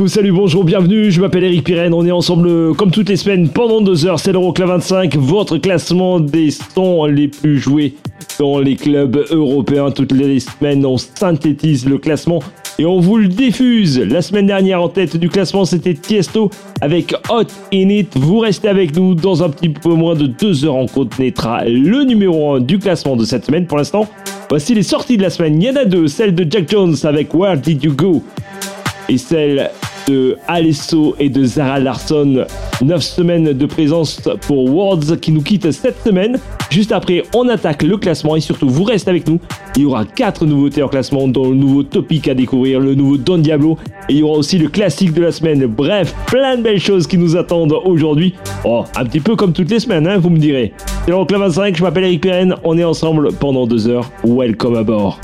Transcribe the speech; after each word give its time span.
Coucou, 0.00 0.08
salut, 0.08 0.32
bonjour, 0.32 0.64
bienvenue, 0.64 1.10
je 1.10 1.20
m'appelle 1.20 1.44
Eric 1.44 1.62
Pirenne, 1.62 1.92
on 1.92 2.06
est 2.06 2.10
ensemble 2.10 2.48
euh, 2.48 2.72
comme 2.72 2.90
toutes 2.90 3.10
les 3.10 3.18
semaines 3.18 3.50
pendant 3.50 3.82
deux 3.82 4.06
heures, 4.06 4.18
c'est 4.18 4.32
l'Euroclub 4.32 4.66
25, 4.66 5.14
votre 5.16 5.58
classement 5.58 6.20
des 6.20 6.50
sons 6.52 7.04
les 7.04 7.28
plus 7.28 7.58
joués 7.58 7.96
dans 8.38 8.60
les 8.60 8.76
clubs 8.76 9.26
européens. 9.30 9.90
Toutes 9.90 10.12
les 10.12 10.40
semaines, 10.40 10.86
on 10.86 10.96
synthétise 10.96 11.86
le 11.86 11.98
classement 11.98 12.42
et 12.78 12.86
on 12.86 12.98
vous 12.98 13.18
le 13.18 13.28
diffuse. 13.28 13.98
La 13.98 14.22
semaine 14.22 14.46
dernière, 14.46 14.80
en 14.80 14.88
tête 14.88 15.18
du 15.18 15.28
classement, 15.28 15.66
c'était 15.66 15.92
Tiesto 15.92 16.48
avec 16.80 17.14
Hot 17.28 17.44
In 17.70 17.90
It. 17.90 18.16
Vous 18.16 18.38
restez 18.38 18.68
avec 18.68 18.96
nous 18.96 19.14
dans 19.14 19.42
un 19.42 19.50
petit 19.50 19.68
peu 19.68 19.92
moins 19.92 20.14
de 20.14 20.28
deux 20.28 20.64
heures, 20.64 20.76
on 20.76 20.86
connaîtra 20.86 21.66
le 21.66 22.04
numéro 22.04 22.54
1 22.54 22.60
du 22.60 22.78
classement 22.78 23.16
de 23.16 23.26
cette 23.26 23.44
semaine. 23.44 23.66
Pour 23.66 23.76
l'instant, 23.76 24.08
voici 24.48 24.74
les 24.74 24.82
sorties 24.82 25.18
de 25.18 25.22
la 25.22 25.30
semaine. 25.30 25.60
Il 25.60 25.68
y 25.68 25.70
en 25.70 25.76
a 25.76 25.84
deux, 25.84 26.06
celle 26.06 26.34
de 26.34 26.50
Jack 26.50 26.70
Jones 26.70 26.96
avec 27.02 27.34
Where 27.34 27.58
Did 27.58 27.84
You 27.84 27.92
Go 27.92 28.22
et 29.10 29.18
celle 29.18 29.70
de 30.08 30.36
Alesso 30.48 31.14
et 31.18 31.28
de 31.28 31.44
Zara 31.44 31.78
Larson. 31.78 32.44
9 32.82 33.02
semaines 33.02 33.52
de 33.52 33.66
présence 33.66 34.20
pour 34.46 34.70
Worlds 34.70 35.18
qui 35.20 35.32
nous 35.32 35.42
quitte 35.42 35.70
cette 35.70 36.02
semaine. 36.02 36.38
Juste 36.70 36.92
après, 36.92 37.22
on 37.34 37.48
attaque 37.48 37.82
le 37.82 37.96
classement 37.96 38.36
et 38.36 38.40
surtout, 38.40 38.68
vous 38.68 38.84
restez 38.84 39.10
avec 39.10 39.28
nous. 39.28 39.40
Il 39.76 39.82
y 39.82 39.86
aura 39.86 40.04
4 40.04 40.46
nouveautés 40.46 40.82
en 40.82 40.88
classement, 40.88 41.28
dont 41.28 41.50
le 41.50 41.56
nouveau 41.56 41.82
topic 41.82 42.28
à 42.28 42.34
découvrir, 42.34 42.80
le 42.80 42.94
nouveau 42.94 43.16
Don 43.16 43.38
Diablo 43.38 43.78
et 44.08 44.14
il 44.14 44.18
y 44.18 44.22
aura 44.22 44.38
aussi 44.38 44.58
le 44.58 44.68
classique 44.68 45.12
de 45.12 45.22
la 45.22 45.32
semaine. 45.32 45.66
Bref, 45.66 46.14
plein 46.26 46.56
de 46.56 46.62
belles 46.62 46.80
choses 46.80 47.06
qui 47.06 47.16
nous 47.16 47.36
attendent 47.36 47.74
aujourd'hui. 47.84 48.34
Oh, 48.64 48.84
un 48.96 49.04
petit 49.04 49.20
peu 49.20 49.36
comme 49.36 49.52
toutes 49.52 49.70
les 49.70 49.80
semaines, 49.80 50.06
hein, 50.06 50.18
vous 50.18 50.30
me 50.30 50.38
direz. 50.38 50.72
C'est 51.04 51.10
l'Euroclub 51.10 51.40
25, 51.40 51.76
je 51.76 51.82
m'appelle 51.82 52.04
Eric 52.04 52.22
Perrin, 52.22 52.54
on 52.64 52.76
est 52.76 52.84
ensemble 52.84 53.32
pendant 53.34 53.66
2 53.66 53.88
heures. 53.88 54.10
Welcome 54.24 54.76
à 54.76 54.82
bord. 54.82 55.20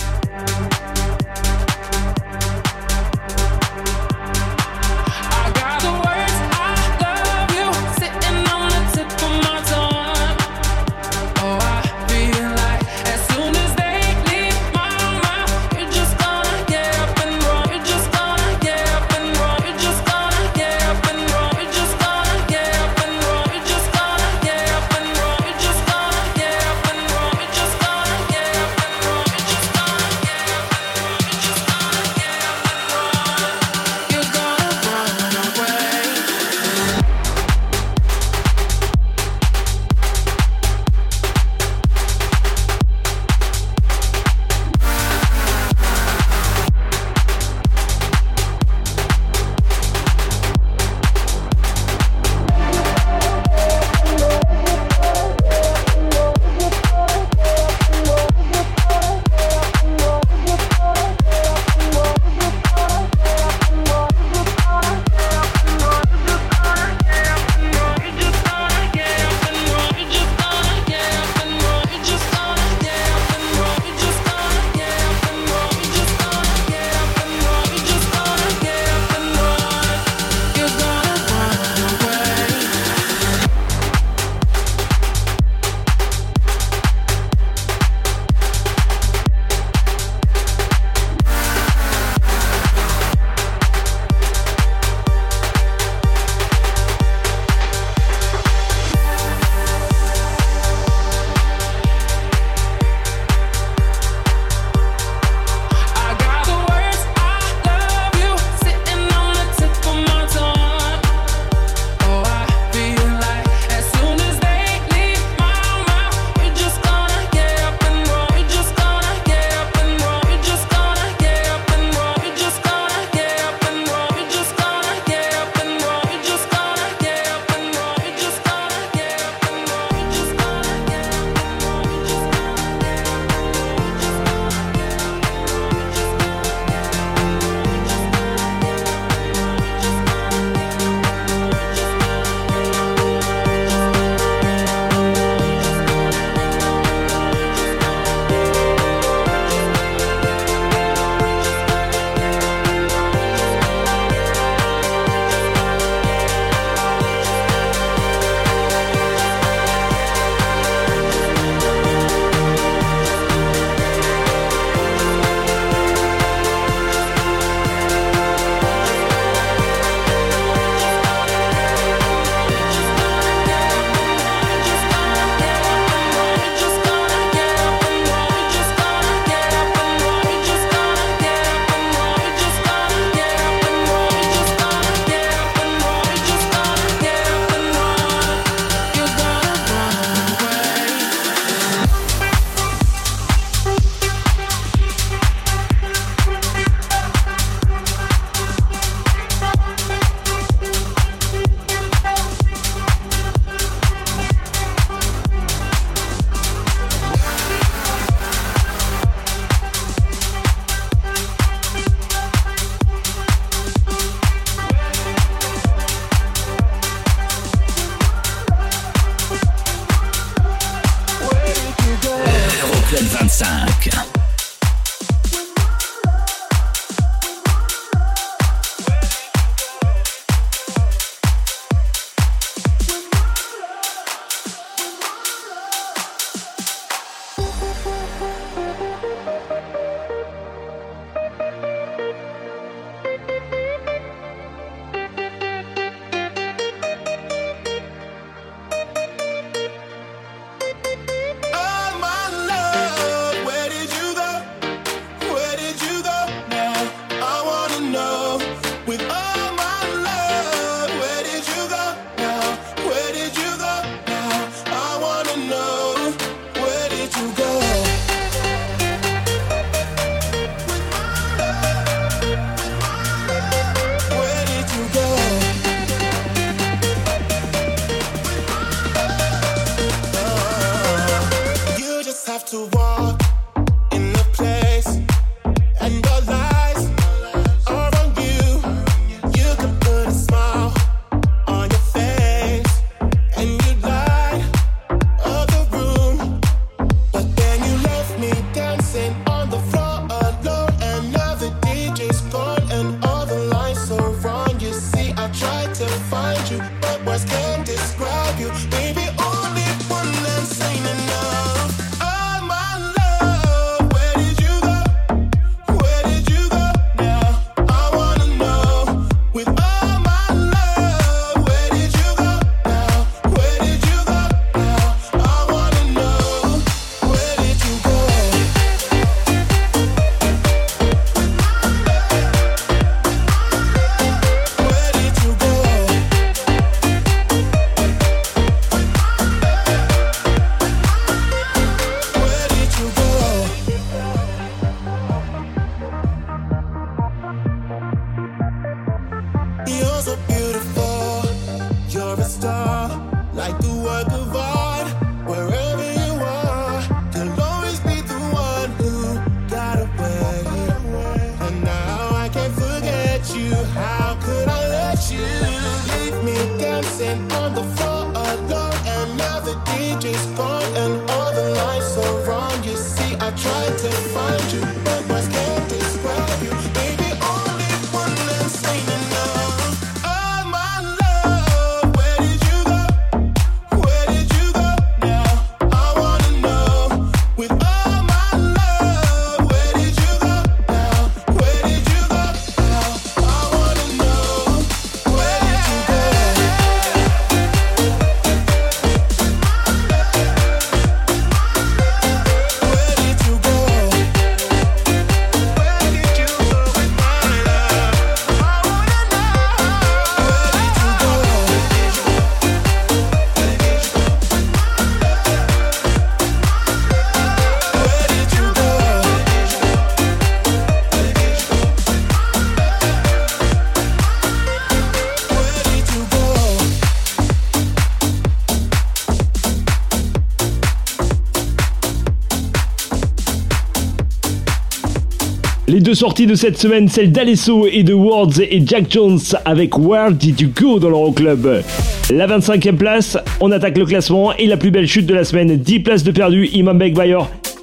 deux 435.87 435.95
sorties 435.95 436.27
de 436.27 436.35
cette 436.35 436.59
semaine, 436.59 436.89
celle 436.89 437.13
d'Alesso 437.13 437.69
et 437.71 437.85
de 437.85 437.93
Words 437.93 438.41
et 438.41 438.61
Jack 438.67 438.87
Jones 438.91 439.21
avec 439.45 439.79
Where 439.79 440.11
Did 440.11 440.41
You 440.41 440.49
Go 440.53 440.81
dans 440.81 440.91
l'Euroclub. 440.91 441.63
La 442.11 442.27
25e 442.27 442.75
place, 442.75 443.17
on 443.41 443.53
attaque 443.53 443.79
le 443.79 443.85
classement 443.85 444.35
et 444.35 444.47
la 444.47 444.57
plus 444.57 444.73
belle 444.73 444.89
chute 444.89 445.07
de 445.07 445.15
la 445.15 445.23
semaine, 445.23 445.57
10 445.57 445.81
places 445.81 446.03
de 446.03 446.11
perdu, 446.11 446.49
Imam 446.49 446.77
Bayer 446.77 447.19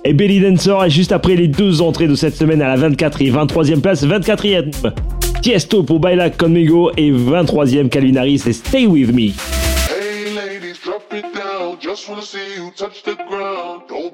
et 0.05 0.13
Belly 0.13 0.39
Dancer 0.39 0.85
est 0.85 0.89
juste 0.89 1.11
après 1.11 1.35
les 1.35 1.49
deux 1.49 1.81
entrées 1.81 2.07
de 2.07 2.15
cette 2.15 2.37
semaine 2.37 2.61
à 2.61 2.69
la 2.69 2.77
24 2.77 3.21
et 3.21 3.29
23e 3.29 3.81
place, 3.81 4.07
24e 4.07 4.71
Tiesto 5.41 5.83
pour 5.83 5.99
Baila 5.99 6.29
Conmigo 6.29 6.91
et 6.95 7.11
23e 7.11 7.89
Calvin 7.89 8.23
et 8.23 8.37
Stay 8.37 8.85
With 8.85 9.13
Me. 9.13 9.52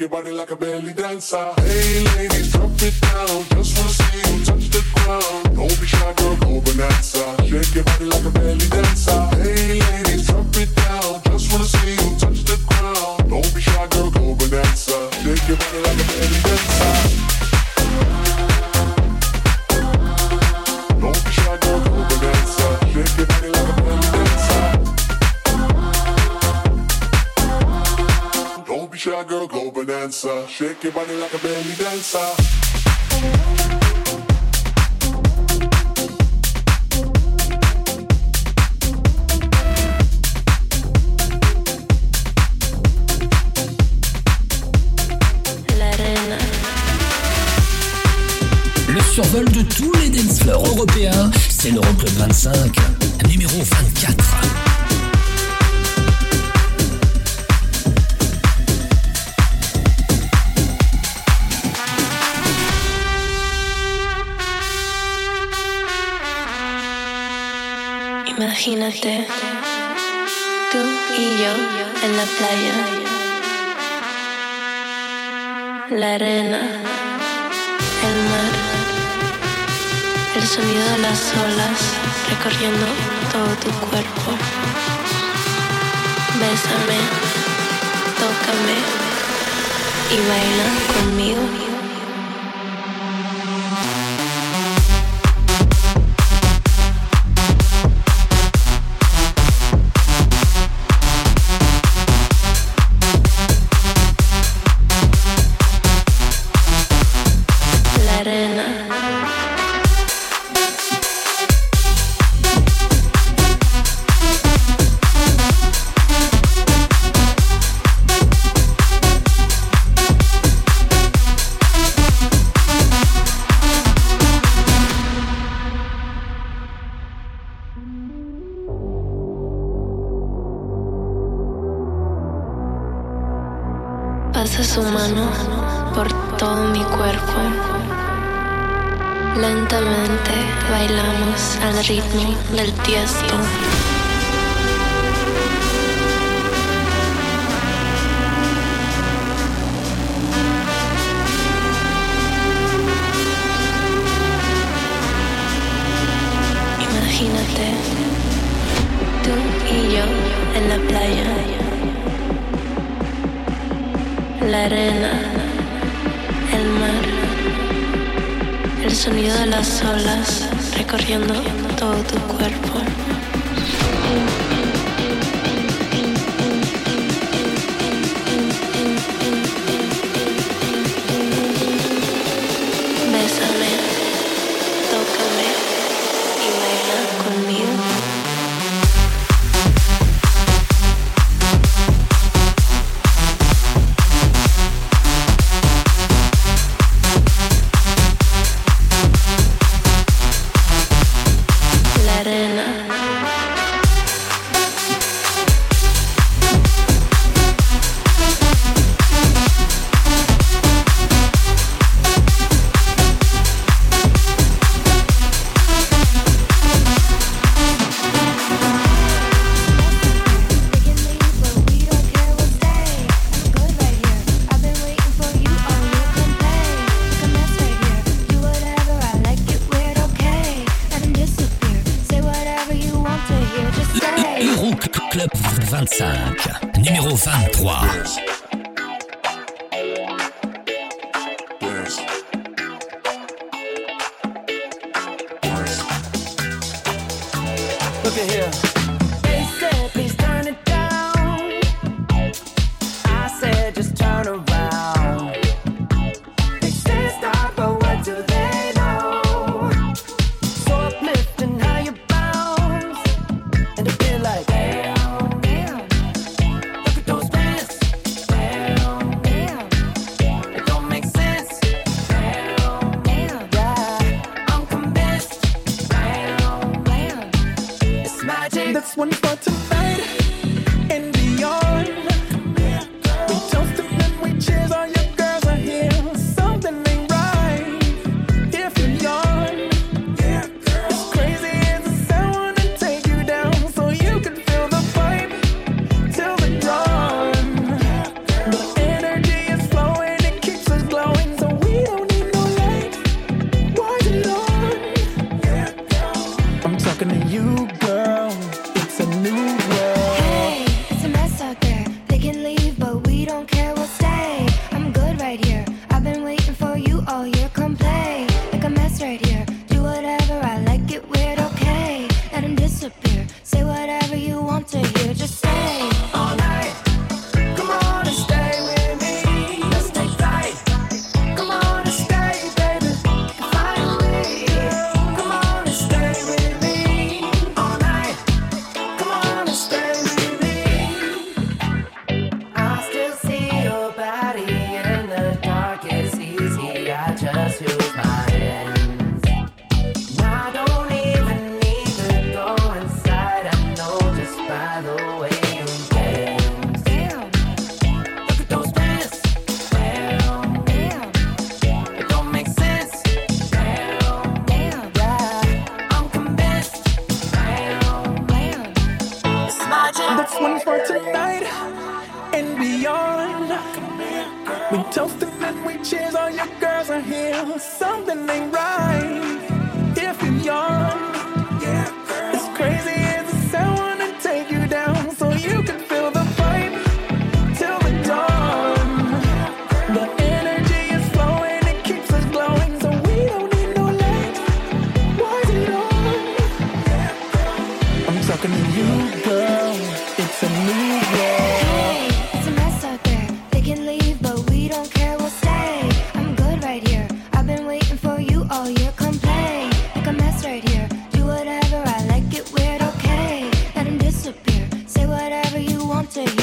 your 0.00 0.08
body 0.08 0.30
like 0.30 0.50
a 0.50 0.56
belly 0.56 0.94
dancer. 0.94 1.52
Hey, 1.58 2.04
lady. 2.16 2.29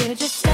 You're 0.08 0.16
just 0.16 0.47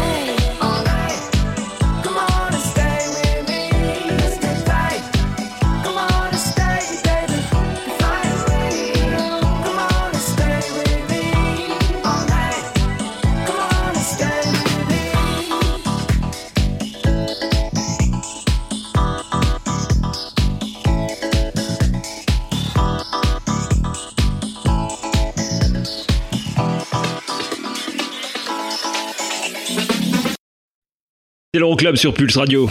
l'Euroclub 31.65 31.97
sur 31.97 32.13
Pulse 32.13 32.37
Radio. 32.37 32.69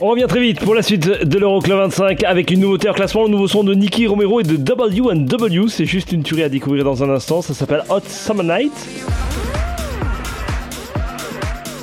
On 0.00 0.06
revient 0.06 0.26
très 0.28 0.40
vite 0.40 0.60
pour 0.60 0.76
la 0.76 0.82
suite 0.82 1.08
de 1.08 1.38
l'Euroclub 1.40 1.76
25 1.76 2.22
avec 2.22 2.52
une 2.52 2.60
nouveauté 2.60 2.88
en 2.88 2.92
classement, 2.92 3.24
le 3.24 3.30
nouveau 3.30 3.48
son 3.48 3.64
de 3.64 3.74
Nicky 3.74 4.06
Romero 4.06 4.38
et 4.38 4.44
de 4.44 4.54
W&W. 4.54 5.64
C'est 5.68 5.86
juste 5.86 6.12
une 6.12 6.22
tuerie 6.22 6.44
à 6.44 6.48
découvrir 6.48 6.84
dans 6.84 7.02
un 7.02 7.10
instant. 7.10 7.42
Ça 7.42 7.52
s'appelle 7.52 7.82
Hot 7.88 8.02
Summer 8.06 8.44
Night. 8.44 8.72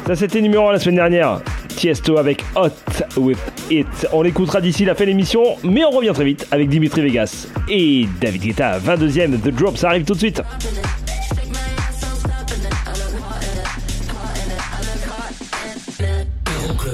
Ça 0.07 0.15
c'était 0.15 0.39
numéro 0.39 0.69
1 0.69 0.71
la 0.71 0.79
semaine 0.79 0.95
dernière. 0.95 1.41
Tiesto 1.75 2.17
avec 2.17 2.41
Hot 2.55 2.69
With 3.17 3.37
It. 3.69 4.07
On 4.13 4.21
l'écoutera 4.21 4.61
d'ici 4.61 4.85
la 4.85 4.95
fin 4.95 5.03
de 5.03 5.09
l'émission, 5.09 5.43
mais 5.65 5.83
on 5.83 5.89
revient 5.89 6.13
très 6.13 6.23
vite 6.23 6.47
avec 6.51 6.69
Dimitri 6.69 7.01
Vegas 7.01 7.47
et 7.67 8.05
David 8.21 8.43
Guetta. 8.43 8.79
22ème 8.79 9.41
The 9.41 9.49
Drop, 9.49 9.75
ça 9.75 9.89
arrive 9.89 10.05
tout 10.05 10.13
de 10.13 10.19
suite. 10.19 10.41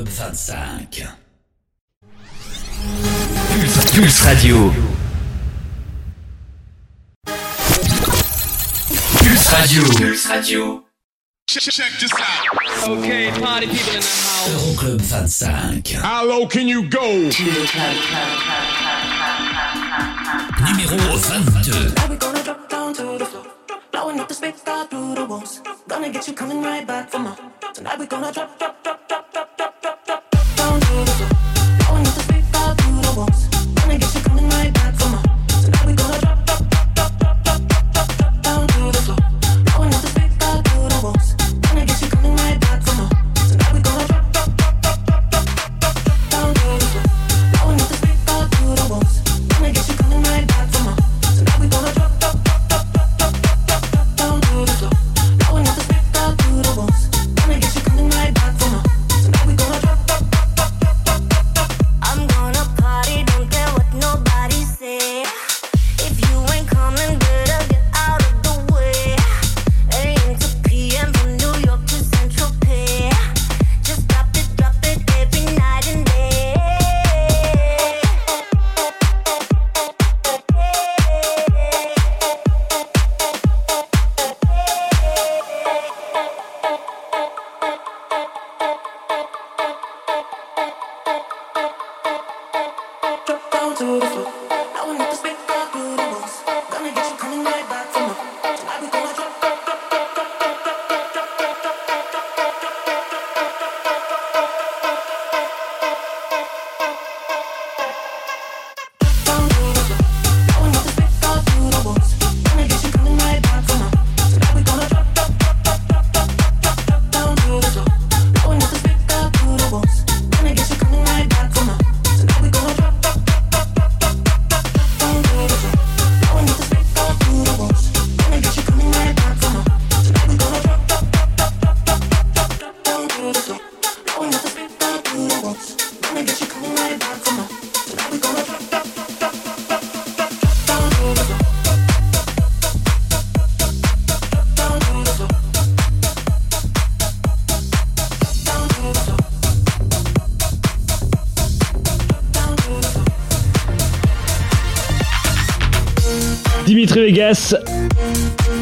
Euroclub 0.02 0.16
25. 0.16 1.18
Pulse, 3.54 3.92
Pulse 3.94 4.26
Radio. 4.26 4.74
Pulse 9.18 9.52
Radio. 9.54 9.84
Pulse 9.84 10.30
Radio. 10.30 10.84
Okay, 12.84 13.32
party 13.40 13.68
people 13.68 13.94
in 13.94 14.00
the 14.00 14.08
house. 14.08 14.50
Euroclub 14.50 15.00
25. 15.08 16.02
How 16.02 16.26
low 16.26 16.48
can 16.48 16.68
you 16.68 16.90
go? 16.90 17.30
Numéro 20.62 20.98
22. 20.98 21.94
Now 21.96 22.08
we 22.08 22.16
gonna 22.18 22.44
drop 22.44 22.70
down 22.70 22.94
to 22.94 23.18
the 23.20 23.26
floor? 23.26 23.46
Blowing 23.92 24.20
up 24.20 24.28
the 24.28 24.34
speaker 24.34 24.88
through 24.90 25.16
the 25.16 25.26
walls. 25.26 25.62
Gonna 25.88 26.10
get 26.10 26.28
you 26.28 26.34
coming 26.34 26.64
right 26.64 26.88
back 26.88 27.10
for 27.10 27.20
more. 27.20 27.38
Tonight 27.74 28.00
we 28.00 28.06
gonna 28.08 28.32
drop, 28.32 28.58
drop, 28.58 28.84
drop, 28.84 29.08
drop, 29.08 29.08
drop, 29.08 29.32
drop, 29.32 29.32
drop, 29.34 29.34
drop 29.34 29.51
love. 30.90 31.41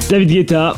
David 0.09 0.29
Guetta, 0.29 0.75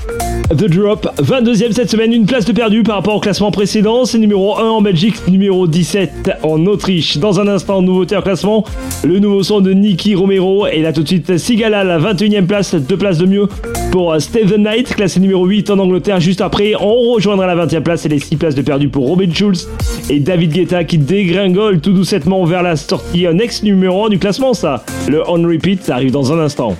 The 0.49 0.65
Drop, 0.65 1.07
22ème 1.21 1.71
cette 1.71 1.89
semaine, 1.89 2.11
une 2.11 2.25
place 2.25 2.43
de 2.43 2.51
perdu 2.51 2.83
par 2.83 2.95
rapport 2.95 3.15
au 3.15 3.19
classement 3.21 3.49
précédent. 3.49 4.03
C'est 4.03 4.17
numéro 4.17 4.57
1 4.57 4.63
en 4.63 4.81
Belgique, 4.81 5.15
numéro 5.29 5.67
17 5.67 6.31
en 6.43 6.65
Autriche. 6.65 7.17
Dans 7.17 7.39
un 7.39 7.47
instant, 7.47 7.81
nouveauté 7.81 8.17
en 8.17 8.21
classement, 8.21 8.65
le 9.05 9.19
nouveau 9.19 9.41
son 9.43 9.61
de 9.61 9.71
Nicky 9.71 10.15
Romero. 10.15 10.67
Et 10.67 10.81
là 10.81 10.91
tout 10.91 11.03
de 11.03 11.07
suite, 11.07 11.37
Sigala, 11.37 11.85
la 11.85 11.97
21ème 11.97 12.45
place, 12.45 12.75
deux 12.75 12.97
places 12.97 13.19
de 13.19 13.25
mieux 13.25 13.47
pour 13.91 14.19
Stay 14.19 14.45
the 14.45 14.57
Night, 14.57 14.93
classé 14.93 15.21
numéro 15.21 15.45
8 15.45 15.69
en 15.69 15.79
Angleterre. 15.79 16.19
Juste 16.19 16.41
après, 16.41 16.73
on 16.77 17.13
rejoindra 17.13 17.47
la 17.47 17.65
20ème 17.65 17.83
place 17.83 18.05
et 18.05 18.09
les 18.09 18.19
6 18.19 18.35
places 18.35 18.55
de 18.55 18.63
perdu 18.63 18.89
pour 18.89 19.07
Robin 19.07 19.31
Schulz 19.33 19.69
et 20.09 20.19
David 20.19 20.51
Guetta 20.51 20.83
qui 20.83 20.97
dégringole 20.97 21.79
tout 21.79 21.93
doucement 21.93 22.43
vers 22.43 22.63
la 22.63 22.75
sortie 22.75 23.27
euh, 23.27 23.33
next 23.33 23.63
numéro 23.63 24.07
1 24.07 24.09
du 24.09 24.19
classement. 24.19 24.53
Ça, 24.53 24.83
le 25.07 25.23
on 25.29 25.41
repeat, 25.43 25.83
ça 25.83 25.95
arrive 25.95 26.11
dans 26.11 26.33
un 26.33 26.39
instant. 26.39 26.75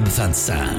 Club 0.00 0.08
25. 0.08 0.69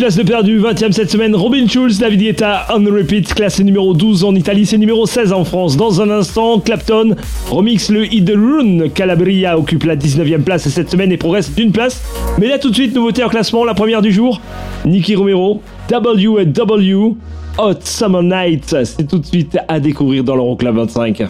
place 0.00 0.16
de 0.16 0.22
perdu, 0.22 0.58
20ème 0.58 0.92
cette 0.92 1.10
semaine, 1.10 1.36
Robin 1.36 1.68
Schulz, 1.68 1.98
David 1.98 2.22
Guetta, 2.22 2.66
On 2.74 2.82
Repeat, 2.86 3.34
classé 3.34 3.62
numéro 3.62 3.92
12 3.92 4.24
en 4.24 4.34
Italie, 4.34 4.64
c'est 4.64 4.78
numéro 4.78 5.04
16 5.04 5.30
en 5.30 5.44
France. 5.44 5.76
Dans 5.76 6.00
un 6.00 6.08
instant, 6.08 6.58
Clapton 6.58 7.16
remix 7.50 7.90
le 7.90 8.06
hit 8.06 8.24
de 8.24 8.86
Calabria 8.86 9.58
occupe 9.58 9.84
la 9.84 9.96
19ème 9.96 10.40
place 10.40 10.66
cette 10.70 10.90
semaine 10.90 11.12
et 11.12 11.18
progresse 11.18 11.54
d'une 11.54 11.70
place. 11.70 12.02
Mais 12.38 12.48
là 12.48 12.58
tout 12.58 12.70
de 12.70 12.74
suite, 12.74 12.94
nouveauté 12.94 13.22
en 13.22 13.28
classement, 13.28 13.62
la 13.62 13.74
première 13.74 14.00
du 14.00 14.10
jour, 14.10 14.40
Nicky 14.86 15.16
Romero, 15.16 15.60
W&W, 15.90 17.16
Hot 17.58 17.74
Summer 17.80 18.22
Night. 18.22 18.74
C'est 18.84 19.06
tout 19.06 19.18
de 19.18 19.26
suite 19.26 19.58
à 19.68 19.80
découvrir 19.80 20.24
dans 20.24 20.34
l'Euroclub 20.34 20.76
25. 20.76 21.24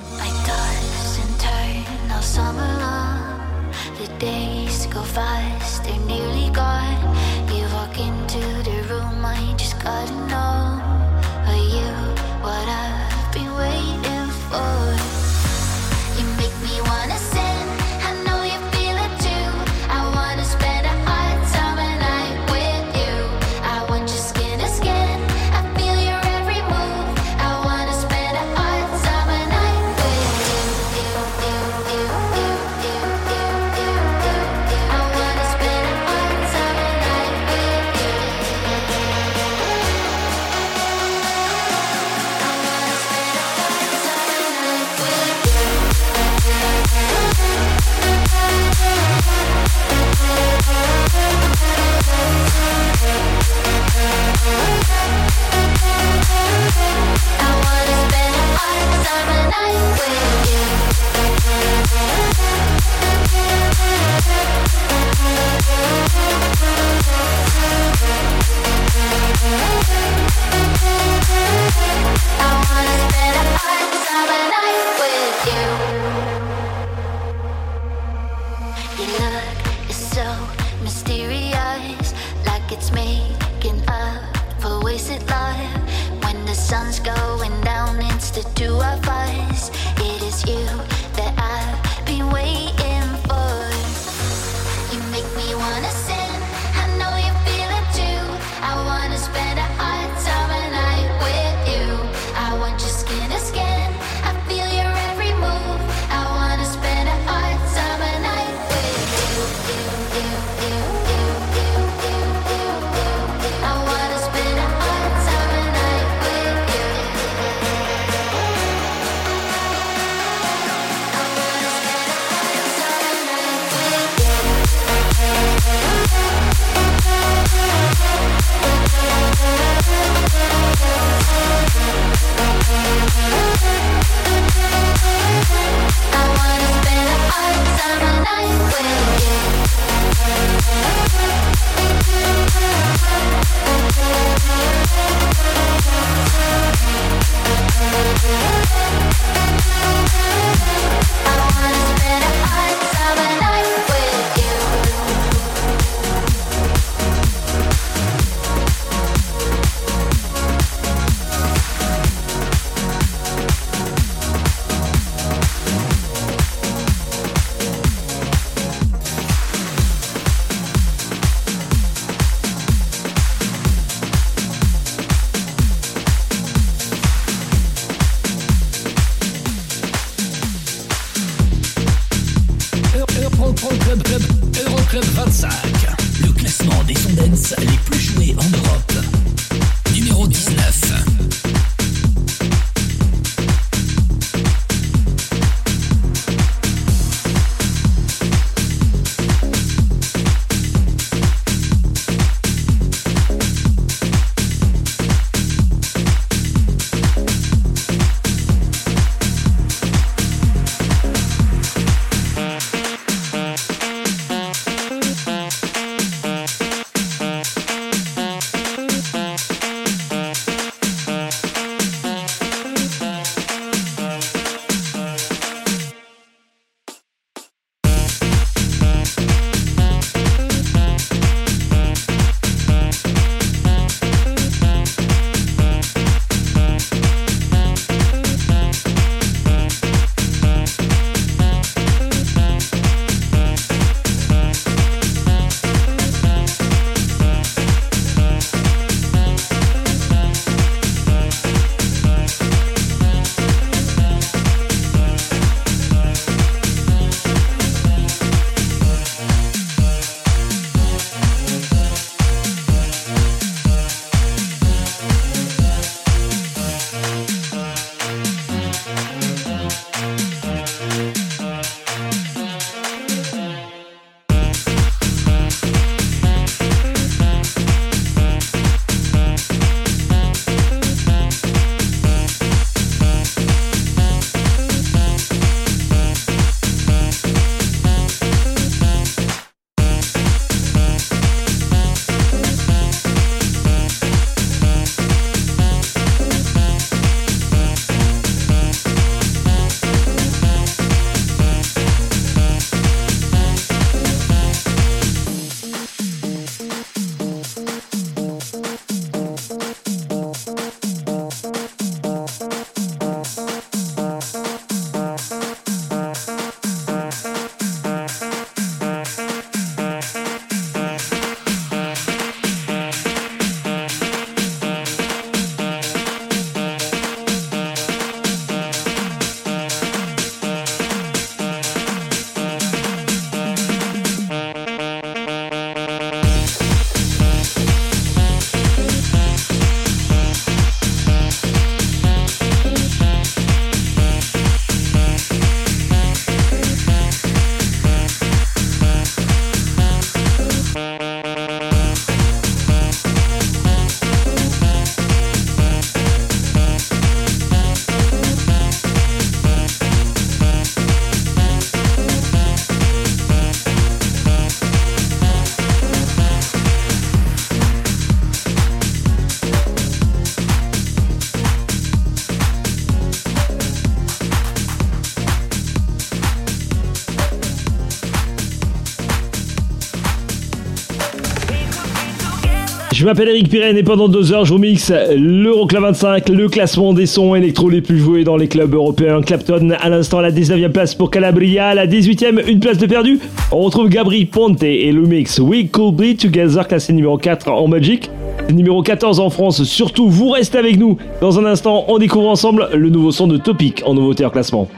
Je 383.00 383.06
m'appelle 383.06 383.30
Eric 383.30 383.48
Pirenne 383.48 383.78
et 383.78 383.82
pendant 383.82 384.08
deux 384.08 384.30
heures, 384.30 384.44
je 384.44 384.52
vous 384.52 384.58
mixe 384.58 384.92
l'Euroclub 385.16 385.80
25, 385.80 386.28
le 386.28 386.50
classement 386.50 386.92
des 386.92 387.06
sons 387.06 387.34
électro 387.34 387.70
les 387.70 387.80
plus 387.80 387.98
joués 387.98 388.24
dans 388.24 388.36
les 388.36 388.46
clubs 388.46 388.74
européens. 388.74 389.22
Clapton, 389.22 389.70
à 389.80 389.88
l'instant, 389.88 390.20
la 390.20 390.30
19e 390.30 390.68
place 390.68 390.94
pour 390.94 391.10
Calabria, 391.10 391.74
la 391.74 391.86
18e, 391.86 392.46
une 392.46 392.60
place 392.60 392.76
de 392.76 392.84
perdu. 392.84 393.18
On 393.52 393.60
retrouve 393.60 393.88
Gabri 393.88 394.26
Ponte 394.26 394.62
et 394.62 394.92
le 394.92 395.00
mix 395.00 395.38
We 395.38 395.70
Could 395.72 395.96
Be 395.96 396.14
Together, 396.14 396.68
classé 396.68 396.92
numéro 396.92 397.16
4 397.16 397.48
en 397.48 397.68
Belgique, 397.70 398.10
numéro 398.52 398.82
14 398.82 399.18
en 399.18 399.30
France. 399.30 399.64
Surtout, 399.64 400.10
vous 400.10 400.28
restez 400.28 400.58
avec 400.58 400.78
nous. 400.78 400.98
Dans 401.22 401.38
un 401.38 401.46
instant, 401.46 401.86
on 401.88 401.96
découvre 401.96 402.28
ensemble 402.28 402.68
le 402.74 402.90
nouveau 402.90 403.12
son 403.12 403.26
de 403.26 403.38
Topic 403.38 403.82
en 403.86 403.94
nouveauté 403.94 404.26
en 404.26 404.30
classement. 404.30 404.68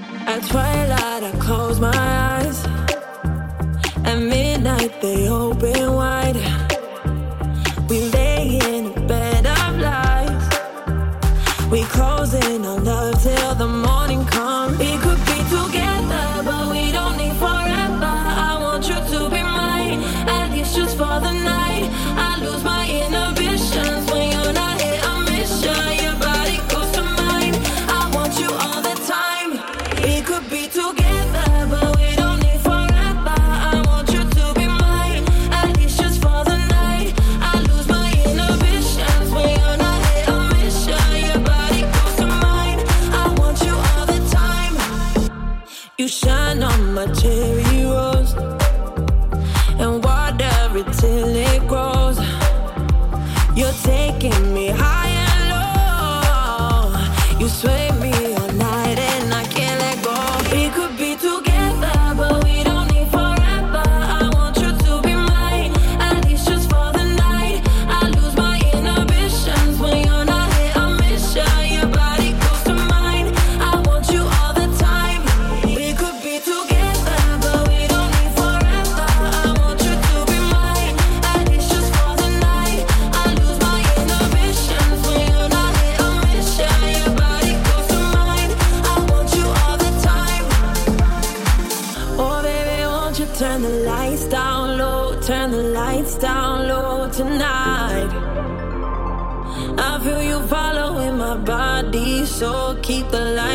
The 103.13 103.21
lights 103.33 103.52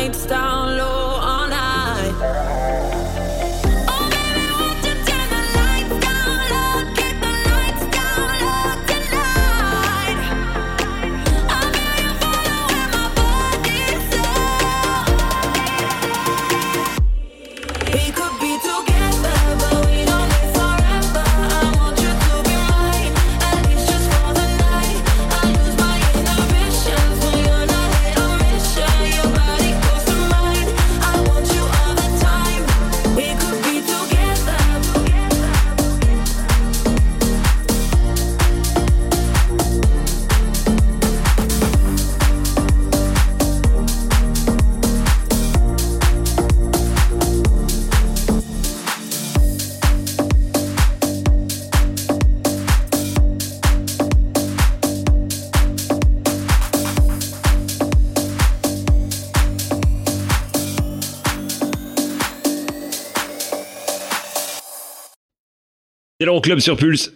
l'Euroclub 66.38 66.60
sur 66.60 66.76
Pulse. 66.76 67.12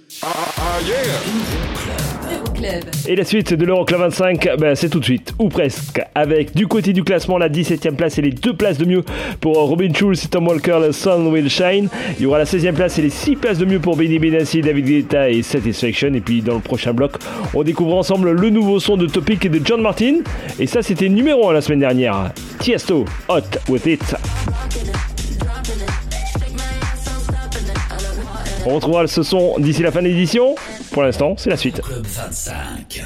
Et 3.07 3.15
la 3.15 3.25
suite 3.25 3.55
de 3.55 3.65
l'Euroclub 3.65 4.01
25, 4.01 4.49
ben, 4.59 4.75
c'est 4.75 4.89
tout 4.89 4.99
de 4.99 5.05
suite, 5.05 5.33
ou 5.39 5.49
presque, 5.49 6.01
avec 6.17 6.57
du 6.57 6.67
côté 6.67 6.93
du 6.93 7.05
classement 7.05 7.39
la 7.39 7.49
17ème 7.49 7.95
place 7.95 8.19
et 8.19 8.23
les 8.23 8.33
deux 8.33 8.55
places 8.55 8.79
de 8.79 8.85
mieux 8.85 9.05
pour 9.41 9.57
Robin 9.57 9.93
Schulz 9.95 10.25
et 10.25 10.29
Tom 10.29 10.49
Walker, 10.49 10.89
Sun 10.91 11.29
Will 11.29 11.49
Shine. 11.49 11.89
Il 12.19 12.25
y 12.25 12.27
aura 12.27 12.39
la 12.39 12.45
16ème 12.45 12.73
place 12.73 12.99
et 12.99 13.03
les 13.03 13.11
6 13.11 13.37
places 13.37 13.59
de 13.59 13.65
mieux 13.65 13.79
pour 13.79 13.97
Benny 13.97 14.19
Benassi, 14.19 14.61
David 14.61 14.87
Guetta 14.87 15.31
et 15.31 15.43
Satisfaction. 15.43 16.13
Et 16.15 16.21
puis 16.21 16.43
dans 16.43 16.55
le 16.55 16.61
prochain 16.61 16.93
bloc, 16.93 17.13
on 17.55 17.63
découvre 17.63 17.95
ensemble 17.95 18.33
le 18.33 18.51
nouveau 18.51 18.81
son 18.81 18.97
de 18.97 19.07
Topic 19.07 19.45
et 19.45 19.49
de 19.49 19.61
John 19.65 19.83
Martin. 19.83 20.17
Et 20.59 20.67
ça, 20.67 20.83
c'était 20.83 21.09
numéro 21.09 21.49
1 21.49 21.53
la 21.53 21.61
semaine 21.61 21.81
dernière. 21.81 22.33
Tiesto, 22.59 23.05
Hot 23.29 23.43
With 23.69 23.87
It. 23.87 24.17
On 28.65 28.77
retrouvera 28.77 29.07
ce 29.07 29.23
son 29.23 29.59
d'ici 29.59 29.83
la 29.83 29.91
fin 29.91 30.03
de 30.03 30.09
l'édition. 30.09 30.55
Pour 30.93 31.03
l'instant, 31.03 31.35
c'est 31.37 31.51
la 31.51 31.57
suite. 31.57 31.81
Club 31.81 32.07
25. 32.07 33.03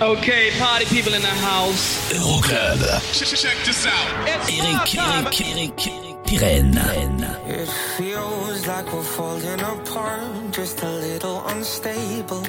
Okay, 0.00 0.50
party 0.58 0.84
people 0.86 1.14
in 1.14 1.20
the 1.20 1.44
house. 1.44 2.12
Euroclub. 2.14 2.78
Check 3.12 3.56
this 3.64 3.86
out. 3.86 3.92
Eric, 4.26 4.94
Eric, 4.96 5.40
Eric, 5.40 6.24
Pirenne. 6.24 6.78
It 7.48 7.68
feels 7.96 8.66
like 8.66 8.92
we're 8.92 9.02
falling 9.02 9.60
apart, 9.60 10.52
just 10.52 10.82
a 10.82 10.90
little 10.90 11.42
unstable. 11.48 12.42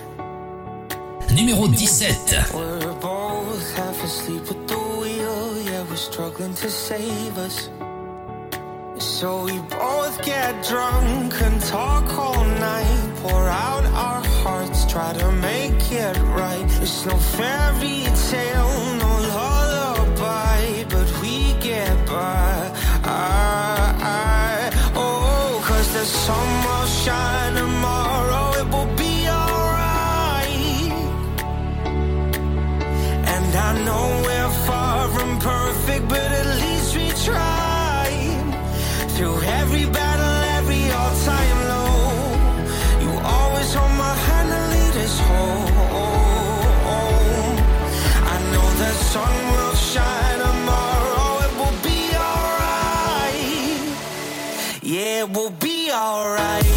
Numéro 1.35 1.67
17. 1.67 2.53
We're 2.53 2.93
both 2.99 3.75
half 3.75 4.03
asleep 4.03 4.43
at 4.49 4.67
the 4.67 4.77
wheel, 4.99 5.61
yeah, 5.63 5.83
we're 5.89 5.95
struggling 5.95 6.53
to 6.55 6.69
save 6.69 7.37
us. 7.37 7.69
So 8.99 9.45
we 9.45 9.57
both 9.59 10.21
get 10.25 10.61
drunk 10.65 11.41
and 11.41 11.61
talk 11.61 12.05
all 12.17 12.43
night, 12.43 13.13
pour 13.21 13.47
out 13.47 13.85
our 13.85 14.21
hearts, 14.43 14.85
try 14.91 15.13
to 15.13 15.31
make 15.31 15.89
it 15.89 16.17
right. 16.35 16.65
It's 16.81 17.05
no 17.05 17.15
fairy 17.15 18.03
tale, 18.29 18.95
no 18.97 19.11
lullaby, 19.35 20.83
but 20.89 21.21
we 21.21 21.53
get 21.61 21.95
by. 22.07 22.71
I, 23.05 23.95
I, 24.01 24.91
oh, 24.95 25.63
cause 25.65 25.93
the 25.93 26.03
sun 26.03 26.47
will 26.65 26.87
shine 26.87 27.55
tomorrow, 27.55 28.59
it 28.59 28.67
will 28.67 28.95
be 28.97 29.29
alright. 29.29 30.91
And 33.33 33.55
I 33.55 33.81
know 33.85 34.23
we're 34.25 34.53
far 34.67 35.07
from 35.07 35.39
perfect, 35.39 36.09
but 36.09 36.19
at 36.19 36.47
least 36.61 36.95
we 36.97 37.09
tried. 37.25 37.68
Through 39.19 39.41
every 39.43 39.85
battle, 39.85 40.35
every 40.57 40.89
all-time 40.91 41.59
low, 41.67 42.31
you 43.03 43.11
always 43.19 43.73
hold 43.73 43.91
my 43.97 44.15
hand 44.15 44.49
and 44.49 44.71
lead 44.71 44.95
us 45.03 45.19
home. 45.19 45.67
I 48.33 48.35
know 48.53 48.67
the 48.83 48.91
sun 49.11 49.35
will 49.51 49.75
shine 49.75 50.39
tomorrow, 50.39 51.43
it 51.45 51.53
will 51.59 51.77
be 51.83 51.99
alright. 52.15 53.41
Yeah, 54.83 55.23
it 55.23 55.29
will 55.31 55.51
be 55.51 55.91
alright. 55.91 56.68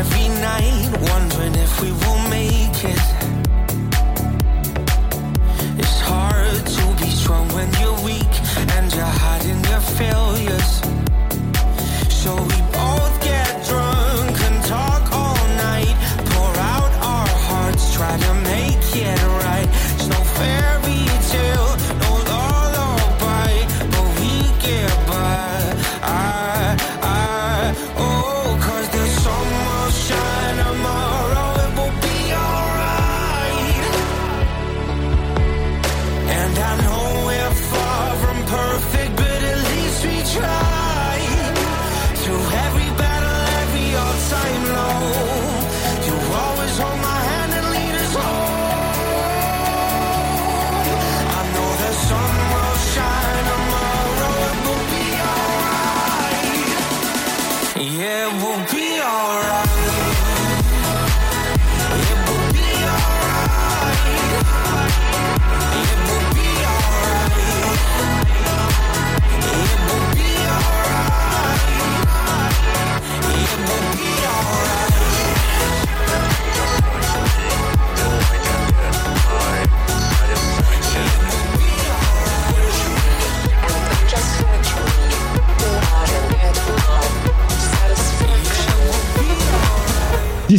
Every 0.00 0.28
night, 0.40 0.88
wondering 1.12 1.54
if 1.56 1.72
we 1.82 1.90
will 1.92 2.22
make 2.30 2.78
it. 2.94 3.06
It's 5.80 6.00
hard 6.00 6.62
to 6.76 6.84
be 7.00 7.10
strong 7.10 7.46
when 7.56 7.68
you're 7.80 8.00
weak 8.10 8.34
and 8.76 8.86
you're 8.94 9.14
hiding 9.22 9.29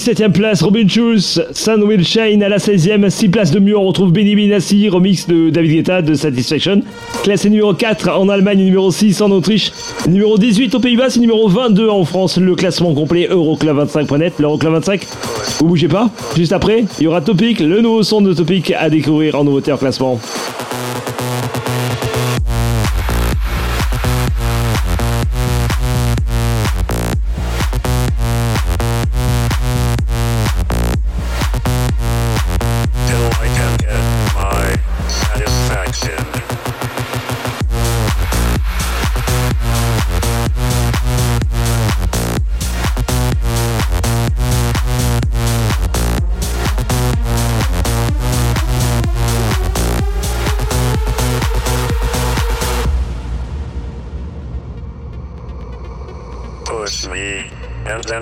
17ème 0.01 0.31
place, 0.31 0.63
Robin 0.63 0.87
Schulz, 0.87 1.45
Sun 1.51 1.83
Will 1.83 2.03
Shine 2.03 2.41
à 2.41 2.49
la 2.49 2.57
16ème. 2.57 3.07
6 3.07 3.29
places 3.29 3.51
de 3.51 3.59
mieux, 3.59 3.77
on 3.77 3.85
retrouve 3.85 4.11
Benny 4.11 4.35
Benassi, 4.35 4.89
remix 4.89 5.27
de 5.27 5.51
David 5.51 5.73
Guetta 5.73 6.01
de 6.01 6.15
Satisfaction. 6.15 6.81
Classé 7.21 7.51
numéro 7.51 7.75
4 7.75 8.09
en 8.09 8.27
Allemagne, 8.27 8.63
numéro 8.63 8.89
6 8.89 9.21
en 9.21 9.29
Autriche, 9.29 9.71
numéro 10.07 10.39
18 10.39 10.73
aux 10.73 10.79
Pays-Bas, 10.79 11.19
numéro 11.19 11.47
22 11.47 11.87
en 11.87 12.03
France. 12.03 12.39
Le 12.39 12.55
classement 12.55 12.95
complet 12.95 13.27
Euroclub25.net. 13.29 14.33
L'Euroclub 14.39 14.73
25, 14.73 15.05
vous 15.59 15.67
bougez 15.67 15.87
pas. 15.87 16.09
Juste 16.35 16.53
après, 16.53 16.85
il 16.99 17.03
y 17.03 17.07
aura 17.07 17.21
Topic, 17.21 17.59
le 17.59 17.79
nouveau 17.81 18.01
son 18.01 18.21
de 18.21 18.33
Topic 18.33 18.73
à 18.75 18.89
découvrir 18.89 19.35
en 19.35 19.43
nouveauté 19.43 19.71
en 19.71 19.77
classement. 19.77 20.19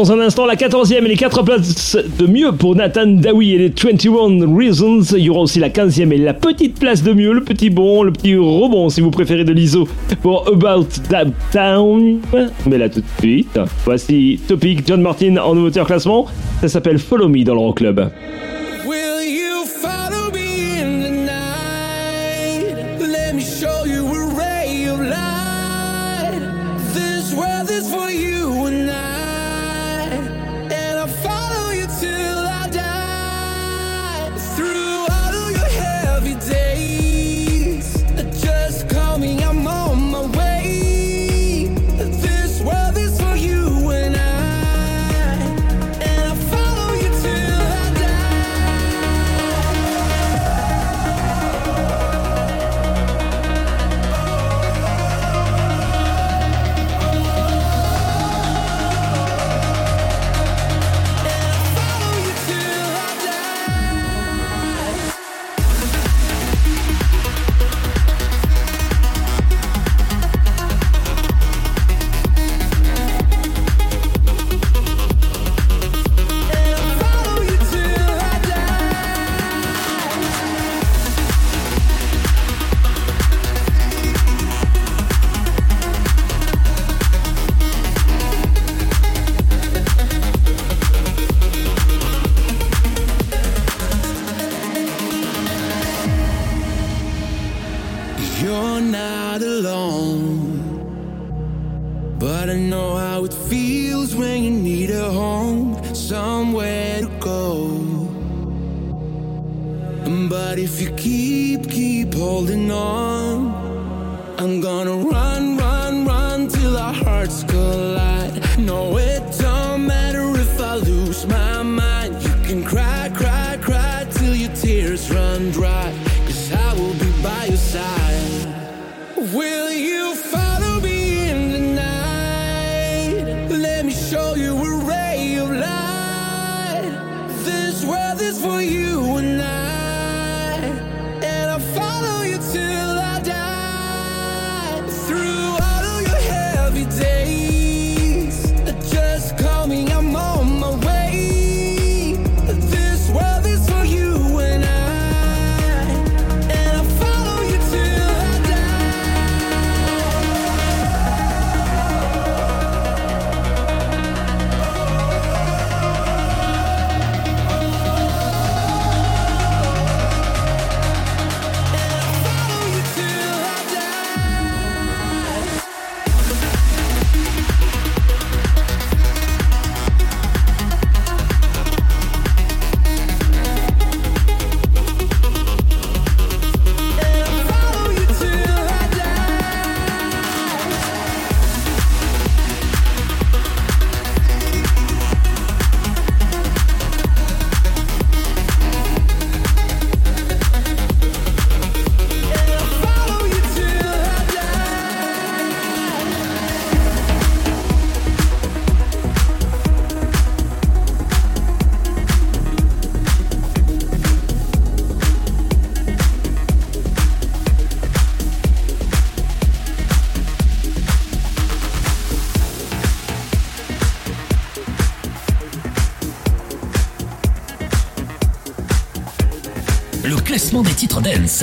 Dans 0.00 0.12
un 0.12 0.20
instant, 0.20 0.46
la 0.46 0.56
14e 0.56 1.04
et 1.04 1.08
les 1.08 1.14
4 1.14 1.42
places 1.42 1.94
de 2.18 2.26
mieux 2.26 2.52
pour 2.52 2.74
Nathan 2.74 3.06
Dawi 3.06 3.52
et 3.52 3.58
les 3.58 3.68
21 3.68 4.46
Reasons. 4.56 5.02
Il 5.14 5.24
y 5.24 5.28
aura 5.28 5.40
aussi 5.40 5.58
la 5.58 5.68
15e 5.68 6.10
et 6.10 6.16
la 6.16 6.32
petite 6.32 6.80
place 6.80 7.02
de 7.02 7.12
mieux, 7.12 7.34
le 7.34 7.44
petit 7.44 7.68
bon, 7.68 8.02
le 8.02 8.10
petit 8.10 8.34
rebond 8.34 8.88
si 8.88 9.02
vous 9.02 9.10
préférez 9.10 9.44
de 9.44 9.52
l'ISO 9.52 9.86
pour 10.22 10.48
About 10.48 10.86
That 11.10 11.26
Town. 11.52 12.18
Mais 12.64 12.78
là 12.78 12.88
tout 12.88 13.00
de 13.00 13.20
suite, 13.20 13.60
voici 13.84 14.40
Topic 14.48 14.86
John 14.86 15.02
Martin 15.02 15.36
en 15.36 15.66
en 15.66 15.84
classement. 15.84 16.28
Ça 16.62 16.68
s'appelle 16.68 16.98
Follow 16.98 17.28
Me 17.28 17.44
dans 17.44 17.54
le 17.54 17.72
Club. 17.74 18.10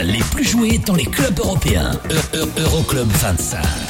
les 0.04 0.20
plus 0.32 0.44
joués 0.44 0.78
dans 0.78 0.96
les 0.96 1.06
clubs 1.06 1.40
européens. 1.40 1.92
E, 2.10 2.38
e, 2.38 2.62
Euroclub 2.62 3.10
-Euro 3.10 3.18
25. 3.20 3.87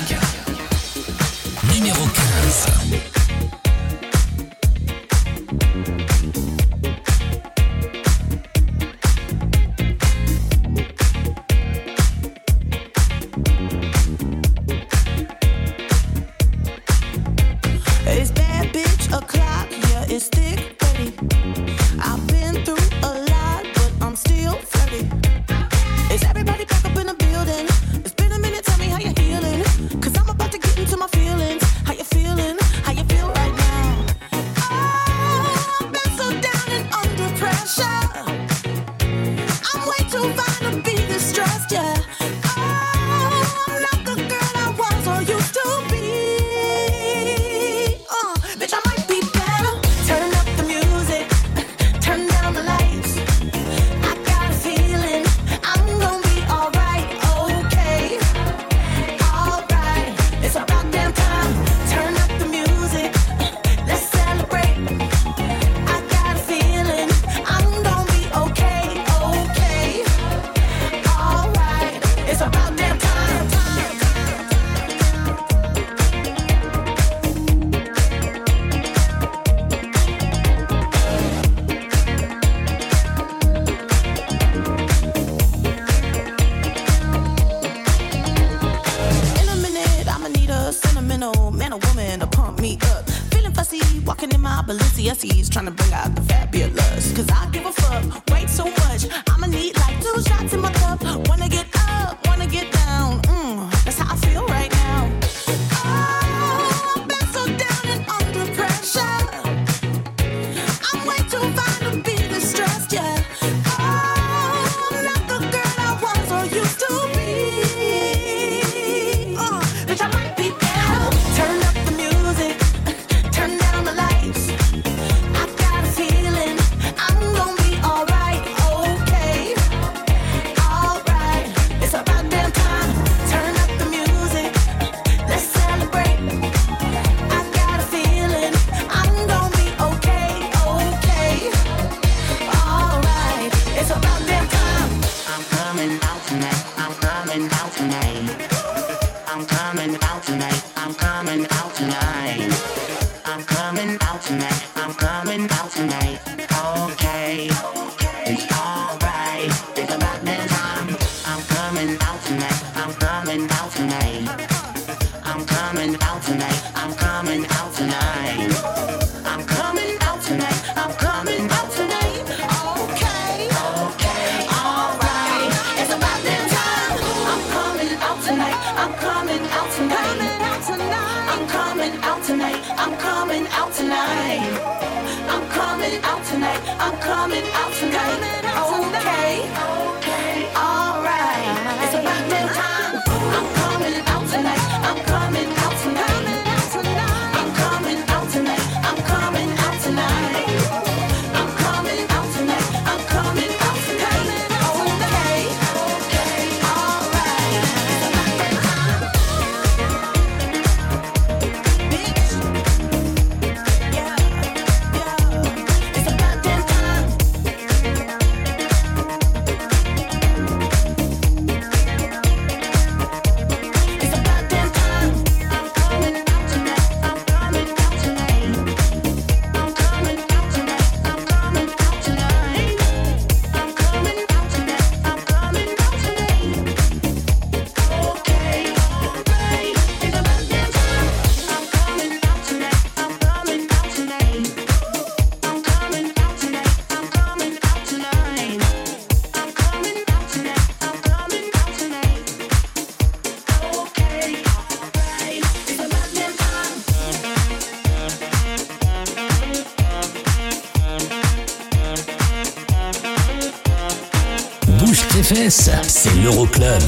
bouge 264.97 265.07
tes 265.09 265.23
fesses, 265.23 265.69
c'est 265.87 266.13
l'Euroclub. 266.15 266.83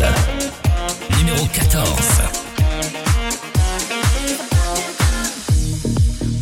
Numéro 1.17 1.45
14. 1.45 1.83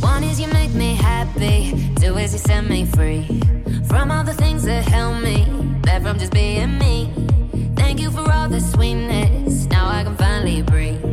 One 0.02 0.24
is 0.24 0.40
you 0.40 0.48
make 0.54 0.74
me 0.74 0.96
happy, 0.96 1.74
two 2.00 2.18
is 2.18 2.34
you 2.34 2.40
set 2.40 2.64
me 2.64 2.86
free. 2.86 3.42
From 3.88 4.12
all 4.12 4.24
the 4.24 4.34
things 4.34 4.64
that 4.64 4.88
help 4.88 5.22
me, 5.22 5.46
from 6.02 6.20
just 6.20 6.32
being 6.32 6.78
me. 6.78 7.12
Thank 7.76 8.00
you 8.00 8.12
for 8.12 8.32
all 8.32 8.50
the 8.50 8.60
sweetness, 8.60 9.66
now 9.66 9.88
I 9.88 10.04
can 10.04 10.16
finally 10.16 10.62
breathe. 10.62 11.07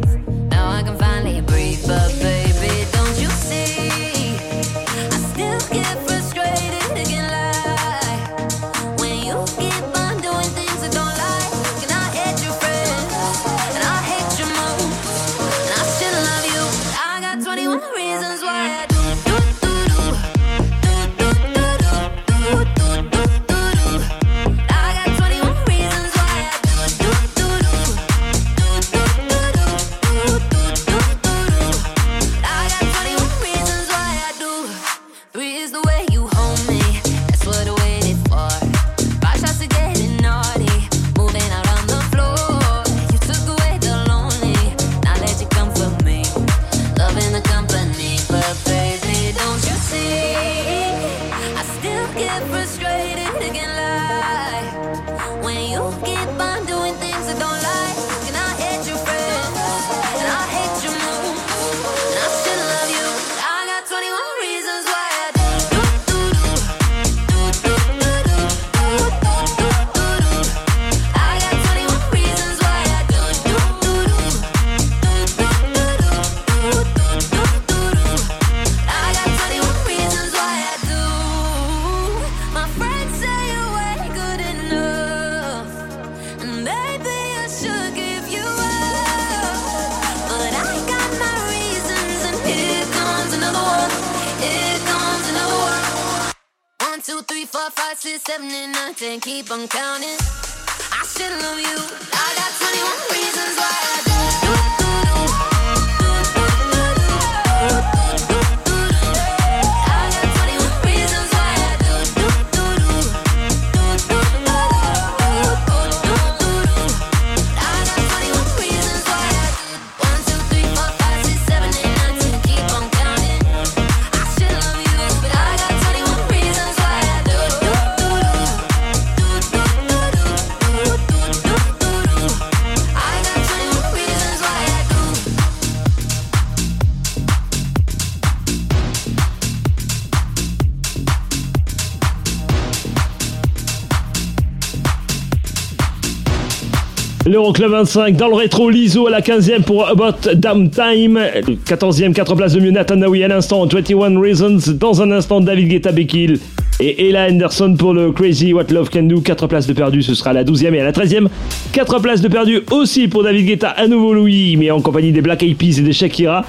Euroclub 147.35 147.70
25. 147.70 148.16
Dans 148.16 148.28
le 148.28 148.37
rétro, 148.37 148.70
Lizzo 148.70 149.09
à 149.09 149.11
la 149.11 149.20
15e 149.20 149.62
pour 149.62 149.89
About 149.89 150.35
Damn 150.35 150.70
Time. 150.70 151.18
14e, 151.66 152.12
4 152.12 152.37
places 152.37 152.53
de 152.53 152.61
mieux, 152.61 152.70
Nathan 152.70 152.97
Naoui 152.97 153.24
à 153.24 153.28
l'instant, 153.28 153.66
21 153.66 154.20
Reasons. 154.20 154.72
Dans 154.74 155.03
un 155.03 155.11
instant, 155.11 155.41
David 155.41 155.68
Guetta 155.68 155.91
Bekil 155.91 156.39
et 156.78 157.09
Ella 157.09 157.26
Anderson 157.28 157.74
pour 157.76 157.93
le 157.93 158.12
Crazy 158.12 158.53
What 158.53 158.66
Love 158.70 158.89
Can 158.91 159.05
Do. 159.05 159.20
4 159.20 159.49
places 159.49 159.66
de 159.66 159.72
perdu, 159.72 160.03
ce 160.03 160.14
sera 160.14 160.30
à 160.30 160.32
la 160.32 160.45
12e 160.45 160.74
et 160.74 160.80
à 160.80 160.85
la 160.85 160.93
13e. 160.93 161.26
4 161.72 161.99
places 162.01 162.20
de 162.20 162.28
perdu 162.28 162.61
aussi 162.70 163.09
pour 163.09 163.24
David 163.24 163.47
Guetta, 163.47 163.70
à 163.70 163.89
nouveau 163.89 164.14
Louis, 164.14 164.57
mais 164.57 164.70
en 164.70 164.80
compagnie 164.80 165.11
des 165.11 165.20
Black 165.20 165.43
Eyed 165.43 165.57
Peas 165.57 165.78
et 165.78 165.82
des 165.82 165.93
Shakira. 165.93 166.45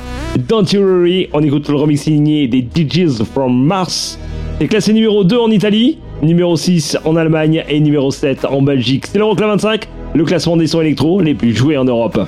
Don't 0.47 0.65
You 0.71 0.81
Worry, 0.81 1.29
on 1.33 1.41
écoute 1.41 1.67
le 1.67 1.77
remix 1.77 2.03
signé 2.03 2.47
des 2.47 2.61
DJs 2.61 3.23
from 3.33 3.65
Mars. 3.65 4.19
C'est 4.59 4.67
classé 4.67 4.93
numéro 4.93 5.23
2 5.23 5.37
en 5.37 5.49
Italie, 5.49 5.97
numéro 6.21 6.55
6 6.55 6.99
en 7.05 7.15
Allemagne 7.15 7.63
et 7.67 7.79
numéro 7.79 8.11
7 8.11 8.45
en 8.45 8.61
Belgique. 8.61 9.07
C'est 9.07 9.17
l'Euroclub 9.17 9.49
25 9.49 9.87
le 10.15 10.23
classement 10.23 10.55
des 10.55 10.67
sons 10.67 10.81
électro 10.81 11.21
les 11.21 11.35
plus 11.35 11.53
joués 11.53 11.77
en 11.77 11.83
Europe. 11.83 12.19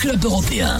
club 0.00 0.24
européen. 0.24 0.77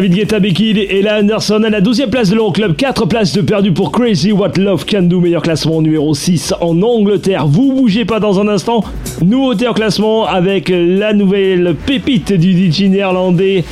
David 0.00 0.14
Guetta, 0.14 0.40
Becky 0.40 0.70
et 0.70 1.02
la 1.02 1.18
Anderson 1.18 1.62
à 1.62 1.68
la 1.68 1.82
12e 1.82 2.08
place 2.08 2.30
de 2.30 2.34
l'Euroclub. 2.34 2.74
4 2.74 3.04
places 3.04 3.34
de 3.34 3.42
perdu 3.42 3.70
pour 3.70 3.92
Crazy 3.92 4.32
What 4.32 4.52
Love 4.56 4.86
Can 4.86 5.02
Do. 5.02 5.20
Meilleur 5.20 5.42
classement 5.42 5.82
numéro 5.82 6.14
6 6.14 6.54
en 6.62 6.80
Angleterre. 6.80 7.46
Vous 7.46 7.74
bougez 7.74 8.06
pas 8.06 8.18
dans 8.18 8.40
un 8.40 8.48
instant. 8.48 8.82
Nouveauté 9.20 9.68
en 9.68 9.74
classement 9.74 10.24
avec 10.24 10.72
la 10.74 11.12
nouvelle 11.12 11.76
pépite 11.84 12.32
du 12.32 12.72
DJ 12.72 12.84
néerlandais 12.84 13.62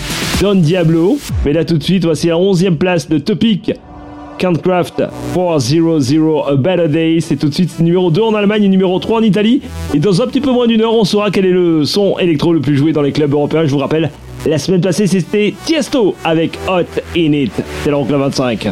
Don 0.43 0.57
Diablo. 0.57 1.17
Mais 1.47 1.55
là 1.55 1.65
tout 1.65 1.79
de 1.79 1.83
suite, 1.83 2.05
voici 2.05 2.27
la 2.27 2.35
11e 2.35 2.75
place 2.75 3.09
de 3.09 3.17
Topic. 3.17 3.73
Craft 4.39 5.03
400 5.35 6.45
A 6.47 6.57
Better 6.57 6.89
Day. 6.89 7.21
C'est 7.23 7.37
tout 7.37 7.49
de 7.49 7.55
suite 7.55 7.81
numéro 7.81 8.11
2 8.11 8.21
en 8.21 8.35
Allemagne 8.35 8.65
et 8.65 8.69
numéro 8.69 8.99
3 8.99 9.21
en 9.21 9.23
Italie. 9.23 9.63
Et 9.95 9.99
dans 9.99 10.21
un 10.21 10.27
petit 10.27 10.43
peu 10.43 10.51
moins 10.51 10.67
d'une 10.67 10.83
heure, 10.83 10.93
on 10.93 11.05
saura 11.05 11.31
quel 11.31 11.47
est 11.47 11.53
le 11.53 11.87
son 11.87 12.19
électro 12.19 12.53
le 12.53 12.61
plus 12.61 12.77
joué 12.77 12.93
dans 12.93 13.01
les 13.01 13.13
clubs 13.13 13.33
européens. 13.33 13.65
Je 13.65 13.71
vous 13.71 13.79
rappelle, 13.79 14.11
la 14.49 14.59
semaine 14.59 14.81
passée, 14.81 15.07
c'était 15.07 15.55
Tiesto 15.65 16.17
avec 16.25 16.59
Hot 16.69 16.85
In 17.17 17.33
It. 17.33 17.53
C'est 17.83 17.91
l'Euroclub 17.91 18.21
25. 18.21 18.69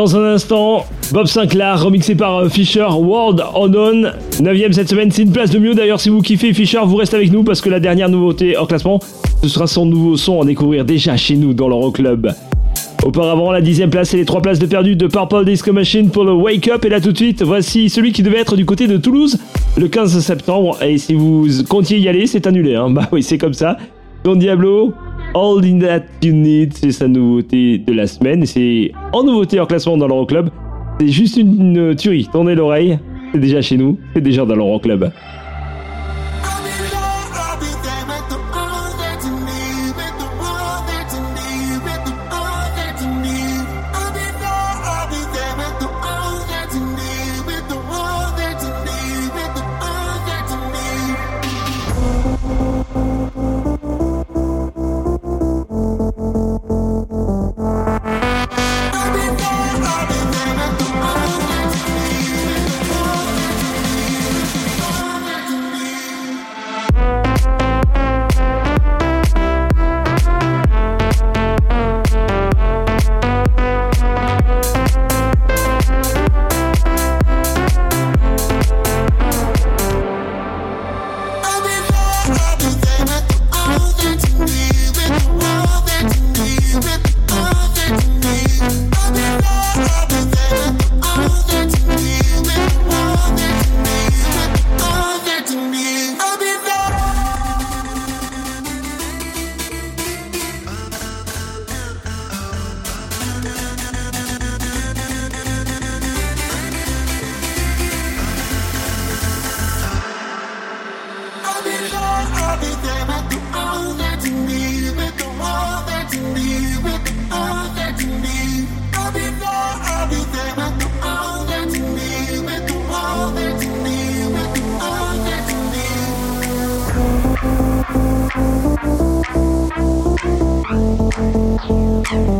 Dans 0.00 0.16
un 0.16 0.32
instant, 0.32 0.86
Bob 1.12 1.26
Sinclair, 1.26 1.82
remixé 1.82 2.14
par 2.14 2.38
euh, 2.38 2.48
Fisher, 2.48 2.86
World 2.90 3.42
Unknown. 3.54 4.14
9ème 4.40 4.72
cette 4.72 4.88
semaine, 4.88 5.10
c'est 5.10 5.24
une 5.24 5.30
place 5.30 5.50
de 5.50 5.58
mieux. 5.58 5.74
D'ailleurs, 5.74 6.00
si 6.00 6.08
vous 6.08 6.22
kiffez 6.22 6.54
Fisher, 6.54 6.80
vous 6.86 6.96
restez 6.96 7.16
avec 7.16 7.30
nous 7.30 7.44
parce 7.44 7.60
que 7.60 7.68
la 7.68 7.80
dernière 7.80 8.08
nouveauté 8.08 8.56
hors 8.56 8.66
classement, 8.66 8.98
ce 9.42 9.48
sera 9.50 9.66
son 9.66 9.84
nouveau 9.84 10.16
son 10.16 10.40
à 10.40 10.46
découvrir 10.46 10.86
déjà 10.86 11.18
chez 11.18 11.36
nous 11.36 11.52
dans 11.52 11.68
l'Euroclub. 11.68 12.28
Auparavant, 13.04 13.52
la 13.52 13.60
dixième 13.60 13.90
place 13.90 14.14
et 14.14 14.16
les 14.16 14.24
trois 14.24 14.40
places 14.40 14.58
de 14.58 14.64
perdu 14.64 14.96
de 14.96 15.06
Purple 15.06 15.44
Disco 15.44 15.70
Machine 15.70 16.08
pour 16.08 16.24
le 16.24 16.32
Wake 16.32 16.68
Up. 16.68 16.82
Et 16.86 16.88
là 16.88 17.02
tout 17.02 17.12
de 17.12 17.18
suite, 17.18 17.42
voici 17.42 17.90
celui 17.90 18.12
qui 18.12 18.22
devait 18.22 18.40
être 18.40 18.56
du 18.56 18.64
côté 18.64 18.86
de 18.86 18.96
Toulouse 18.96 19.36
le 19.76 19.86
15 19.88 20.18
septembre. 20.20 20.82
Et 20.82 20.96
si 20.96 21.12
vous 21.12 21.46
comptiez 21.68 21.98
y 21.98 22.08
aller, 22.08 22.26
c'est 22.26 22.46
annulé. 22.46 22.74
Hein. 22.74 22.88
Bah 22.88 23.06
oui, 23.12 23.22
c'est 23.22 23.36
comme 23.36 23.52
ça. 23.52 23.76
Don 24.24 24.36
Diablo, 24.36 24.94
All 25.34 25.64
in 25.64 25.78
That 25.78 26.06
You 26.22 26.32
Need, 26.32 26.74
c'est 26.74 26.90
sa 26.90 27.06
nouveauté 27.06 27.78
de 27.78 27.92
la 27.92 28.08
semaine. 28.08 28.44
C'est 28.46 28.90
en 29.12 29.22
nouveauté 29.22 29.60
hors 29.60 29.68
classement 29.68 29.96
dans 29.96 30.08
l'Euroclub. 30.08 30.50
C'est 30.98 31.08
juste 31.08 31.36
une, 31.36 31.76
une 31.76 31.94
tuerie. 31.94 32.26
Tournez 32.32 32.56
l'oreille. 32.56 32.98
C'est 33.32 33.38
déjà 33.38 33.62
chez 33.62 33.76
nous. 33.76 33.96
C'est 34.14 34.22
déjà 34.22 34.44
dans 34.44 34.56
l'Euroclub. 34.56 35.12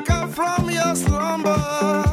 Wake 0.00 0.10
up 0.12 0.30
from 0.30 0.70
your 0.70 0.96
slumber. 0.96 2.09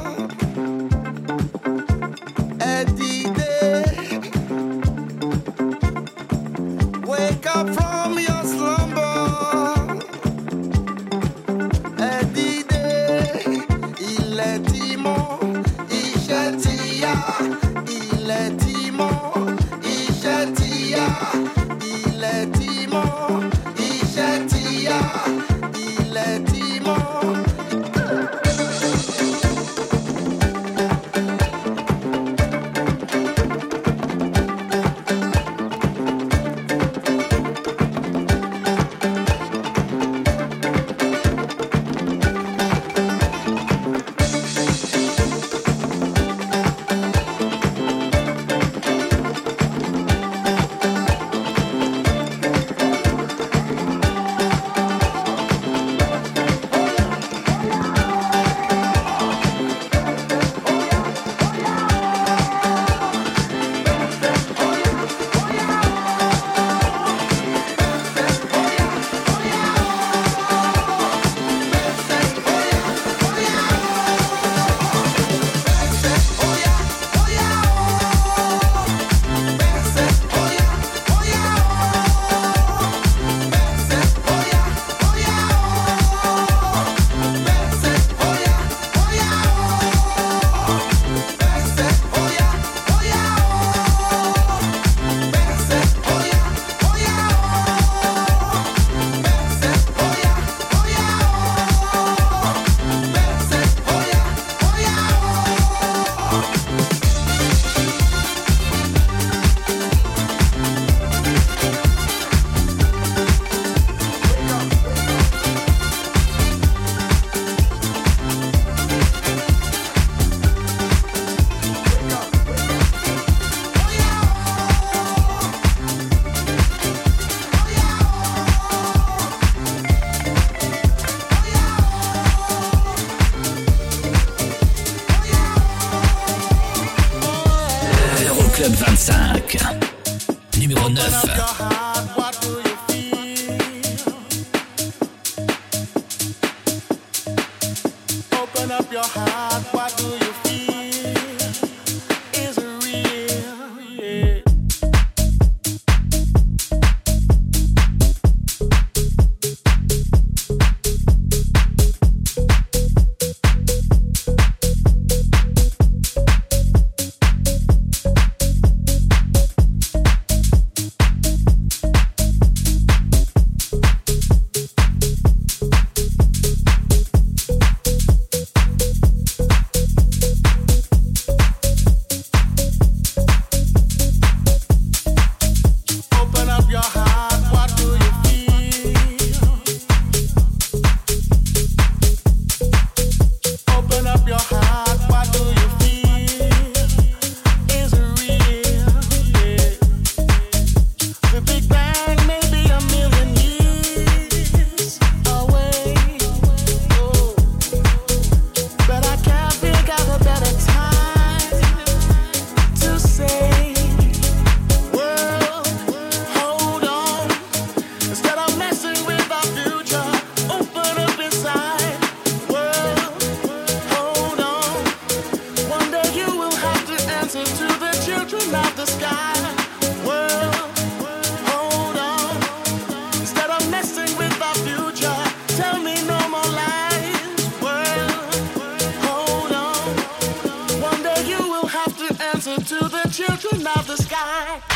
To 242.07 242.23
answer 242.23 242.55
to 242.55 242.87
the 242.89 243.09
children 243.11 243.65
of 243.65 243.87
the 243.87 243.97
sky. 243.97 244.66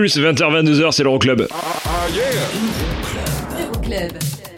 Pulse, 0.00 0.16
20h-22h, 0.16 0.92
c'est 0.92 1.02
l'Euroclub. 1.02 1.46
Euroclub. 3.60 4.12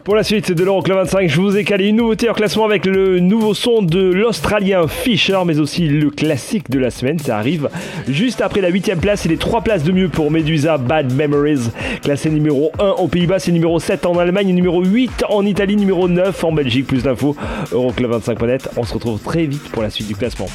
Pour 0.05 0.15
la 0.15 0.23
suite 0.23 0.53
de 0.53 0.63
l'Euroclub 0.63 0.99
25, 0.99 1.29
je 1.29 1.41
vous 1.41 1.57
ai 1.57 1.65
calé 1.65 1.89
une 1.89 1.97
nouveauté 1.97 2.31
en 2.31 2.33
classement 2.33 2.65
avec 2.65 2.87
le 2.87 3.19
nouveau 3.19 3.53
son 3.53 3.83
de 3.83 3.99
l'Australien 3.99 4.87
Fisher, 4.87 5.39
mais 5.45 5.59
aussi 5.59 5.89
le 5.89 6.11
classique 6.11 6.71
de 6.71 6.79
la 6.79 6.91
semaine. 6.91 7.19
Ça 7.19 7.39
arrive 7.39 7.69
juste 8.07 8.41
après 8.41 8.61
la 8.61 8.69
8 8.69 9.01
place 9.01 9.27
et 9.27 9.29
les 9.29 9.37
3 9.37 9.63
places 9.63 9.83
de 9.83 9.91
mieux 9.91 10.09
pour 10.09 10.31
Medusa 10.31 10.79
Bad 10.79 11.13
Memories. 11.13 11.71
Classé 12.03 12.31
numéro 12.31 12.71
1 12.79 12.91
aux 12.91 13.09
Pays-Bas, 13.09 13.41
c'est 13.41 13.51
numéro 13.51 13.81
7 13.81 14.07
en 14.07 14.17
Allemagne, 14.19 14.53
numéro 14.55 14.85
8 14.85 15.25
en 15.29 15.45
Italie, 15.45 15.75
numéro 15.75 16.07
9 16.07 16.45
en 16.45 16.53
Belgique. 16.53 16.87
Plus 16.87 17.03
d'infos, 17.03 17.35
Euroclub25.net. 17.73 18.69
On 18.77 18.85
se 18.85 18.95
retrouve 18.95 19.19
très 19.19 19.47
vite 19.47 19.69
pour 19.73 19.83
la 19.83 19.91
suite 19.91 20.07
du 20.07 20.15
classement. 20.15 20.47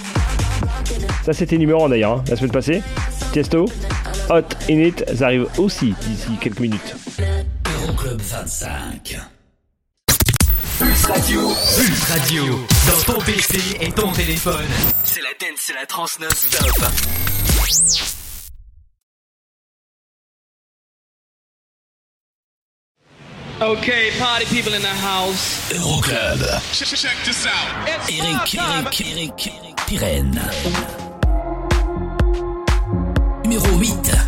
Ça, 1.24 1.34
c'était 1.34 1.58
numéro 1.58 1.84
1 1.84 1.90
d'ailleurs, 1.90 2.14
hein, 2.14 2.24
la 2.30 2.38
semaine 2.38 2.52
passée. 2.52 2.82
Tiesto, 3.34 3.66
Hot 4.30 4.56
in 4.70 4.80
It, 4.82 5.06
ça 5.16 5.28
arrive 5.28 5.48
aussi 5.58 5.94
d'ici 6.02 6.38
quelques 6.42 6.60
minutes. 6.60 6.96
Euroclub 7.84 8.20
25. 8.20 9.18
Pulse 10.80 11.06
Radio. 11.06 11.42
Pulse 11.48 12.04
Radio. 12.10 12.68
Dans 12.88 13.14
ton 13.14 13.22
PC 13.22 13.58
et 13.80 13.92
ton 13.94 14.12
téléphone. 14.12 14.66
C'est 15.06 15.22
la 15.22 15.30
dance, 15.40 15.60
c'est 15.66 15.74
la 15.74 15.86
trans 15.86 16.08
non-stop. 16.20 16.68
Okay, 23.62 24.12
party 24.20 24.46
people 24.46 24.74
in 24.74 24.82
the 24.82 24.88
house. 24.88 25.72
Euroclub. 25.74 26.62
Check, 26.74 26.90
check 26.90 27.16
this 27.24 27.48
out. 27.48 27.88
It's 27.88 28.10
Eric. 28.10 28.56
Eric, 28.56 29.02
Eric, 29.02 29.48
Eric 29.48 29.76
Pirenne. 29.88 31.07
Numéro 33.58 33.80
8. 33.80 34.27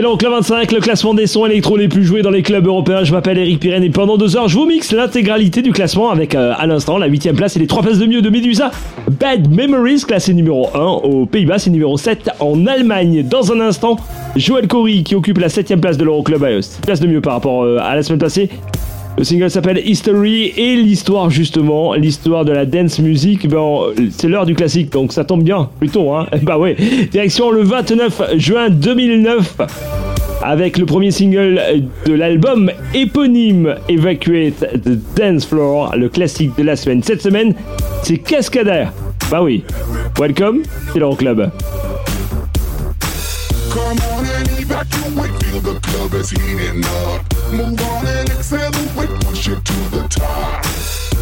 C'est 0.00 0.04
l'Euroclub 0.04 0.32
25, 0.32 0.72
le 0.72 0.80
classement 0.80 1.12
des 1.12 1.26
sons 1.26 1.44
électro 1.44 1.76
les 1.76 1.86
plus 1.86 2.04
joués 2.04 2.22
dans 2.22 2.30
les 2.30 2.40
clubs 2.40 2.66
européens. 2.66 3.04
Je 3.04 3.12
m'appelle 3.12 3.36
Eric 3.36 3.60
Pirenne 3.60 3.84
et 3.84 3.90
pendant 3.90 4.16
deux 4.16 4.34
heures, 4.34 4.48
je 4.48 4.56
vous 4.56 4.64
mixe 4.64 4.92
l'intégralité 4.92 5.60
du 5.60 5.72
classement 5.72 6.08
avec 6.08 6.34
euh, 6.34 6.54
à 6.56 6.66
l'instant 6.66 6.96
la 6.96 7.06
8 7.06 7.34
place 7.34 7.56
et 7.56 7.58
les 7.58 7.66
3 7.66 7.82
places 7.82 7.98
de 7.98 8.06
mieux 8.06 8.22
de 8.22 8.30
Medusa. 8.30 8.70
Bad 9.10 9.50
Memories, 9.50 10.04
classé 10.08 10.32
numéro 10.32 10.70
1 10.74 10.80
aux 10.80 11.26
Pays-Bas 11.26 11.66
et 11.66 11.68
numéro 11.68 11.98
7 11.98 12.30
en 12.40 12.66
Allemagne. 12.66 13.24
Dans 13.28 13.52
un 13.52 13.60
instant, 13.60 13.96
Joël 14.36 14.68
Corey 14.68 15.02
qui 15.02 15.14
occupe 15.14 15.36
la 15.36 15.50
7 15.50 15.78
place 15.78 15.98
de 15.98 16.04
l'Euroclub 16.04 16.42
à 16.44 16.62
6 16.62 16.80
places 16.80 17.00
de 17.00 17.06
mieux 17.06 17.20
par 17.20 17.34
rapport 17.34 17.64
euh, 17.64 17.76
à 17.82 17.94
la 17.94 18.02
semaine 18.02 18.20
passée. 18.20 18.48
Le 19.20 19.24
single 19.24 19.50
s'appelle 19.50 19.82
History 19.86 20.54
et 20.56 20.76
l'histoire 20.76 21.28
justement, 21.28 21.92
l'histoire 21.92 22.46
de 22.46 22.52
la 22.52 22.64
dance 22.64 23.00
music, 23.00 23.46
c'est 24.12 24.28
l'heure 24.28 24.46
du 24.46 24.54
classique 24.54 24.90
donc 24.90 25.12
ça 25.12 25.24
tombe 25.24 25.42
bien, 25.42 25.68
plutôt 25.78 26.14
hein. 26.14 26.26
Bah 26.42 26.56
ouais, 26.56 26.74
direction 27.12 27.50
le 27.50 27.62
29 27.62 28.38
juin 28.38 28.70
2009 28.70 29.58
avec 30.42 30.78
le 30.78 30.86
premier 30.86 31.10
single 31.10 31.60
de 32.06 32.14
l'album 32.14 32.70
éponyme 32.94 33.74
Evacuate 33.90 34.80
the 34.82 34.98
Dance 35.14 35.44
Floor, 35.44 35.94
le 35.96 36.08
classique 36.08 36.56
de 36.56 36.62
la 36.62 36.74
semaine. 36.74 37.02
Cette 37.02 37.20
semaine, 37.20 37.52
c'est 38.02 38.16
Cascadeur. 38.16 38.90
Bah 39.30 39.42
oui. 39.42 39.64
Welcome, 40.18 40.62
c'est 40.94 40.98
l'Euroclub. 40.98 41.50
Come 43.70 43.98
on 44.12 44.26
and 44.26 44.48
evacuate, 44.58 45.42
feel 45.44 45.60
the 45.60 45.78
club 45.80 46.14
is 46.14 46.30
heating 46.30 46.84
up. 46.84 47.24
Move 47.52 47.80
on 47.80 48.06
and 48.06 48.30
accelerate, 48.30 49.20
push 49.20 49.46
it 49.46 49.64
to 49.64 49.74
the 49.90 50.08
top. 50.08 50.64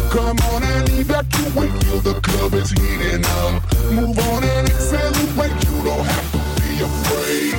Come 0.09 0.37
on 0.51 0.63
and 0.63 0.89
evacuate, 0.89 1.71
feel 1.83 1.99
the 1.99 2.19
club 2.21 2.53
is 2.55 2.71
heating 2.71 3.23
up. 3.25 3.61
Move 3.91 4.17
on 4.17 4.43
and 4.43 4.67
accelerate, 4.67 5.53
you 5.63 5.83
don't 5.83 6.05
have 6.05 6.31
to 6.31 6.39
be 6.59 6.81
afraid. 6.81 7.53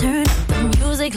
Turn 0.00 0.24
the 0.48 0.58
music 0.78 1.12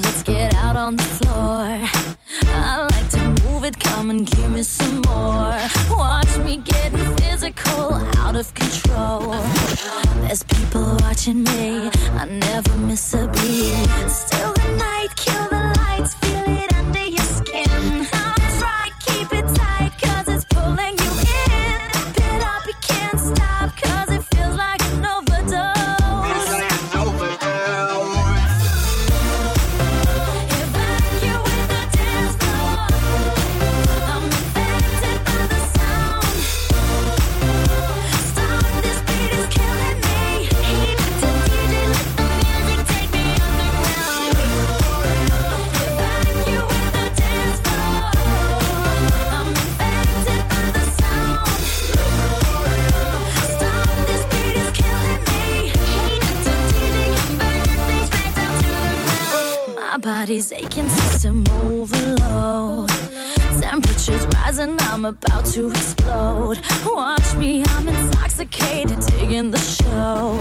it, 3.66 3.80
come 3.80 4.10
and 4.10 4.30
give 4.30 4.52
me 4.52 4.62
some 4.64 5.02
more. 5.02 5.58
Watch 5.90 6.38
me 6.46 6.58
getting 6.58 7.16
physical, 7.18 7.94
out 8.18 8.36
of 8.36 8.54
control. 8.54 9.32
There's 10.22 10.44
people 10.44 10.98
watching 11.02 11.44
me, 11.44 11.90
I 12.22 12.26
never 12.26 12.78
miss 12.78 13.14
a 13.14 13.28
beat. 13.28 14.10
Still 14.10 14.54
the 14.54 14.76
night 14.78 15.16
killer. 15.16 15.55
body's 60.26 60.52
aching, 60.52 60.90
system 60.90 61.44
overload. 61.66 62.90
Temperatures 63.62 64.26
rising, 64.34 64.76
I'm 64.80 65.06
about 65.06 65.46
to 65.54 65.70
explode. 65.70 66.60
Watch 66.84 67.36
me, 67.36 67.64
I'm 67.64 67.88
intoxicated, 67.88 69.00
digging 69.06 69.52
the 69.52 69.60
show. 69.60 70.40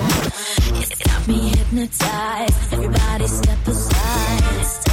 It's 0.81 1.03
got 1.03 1.29
me 1.29 1.51
hypnotized. 1.51 2.73
Everybody 2.73 3.27
step 3.27 3.67
aside. 3.67 4.84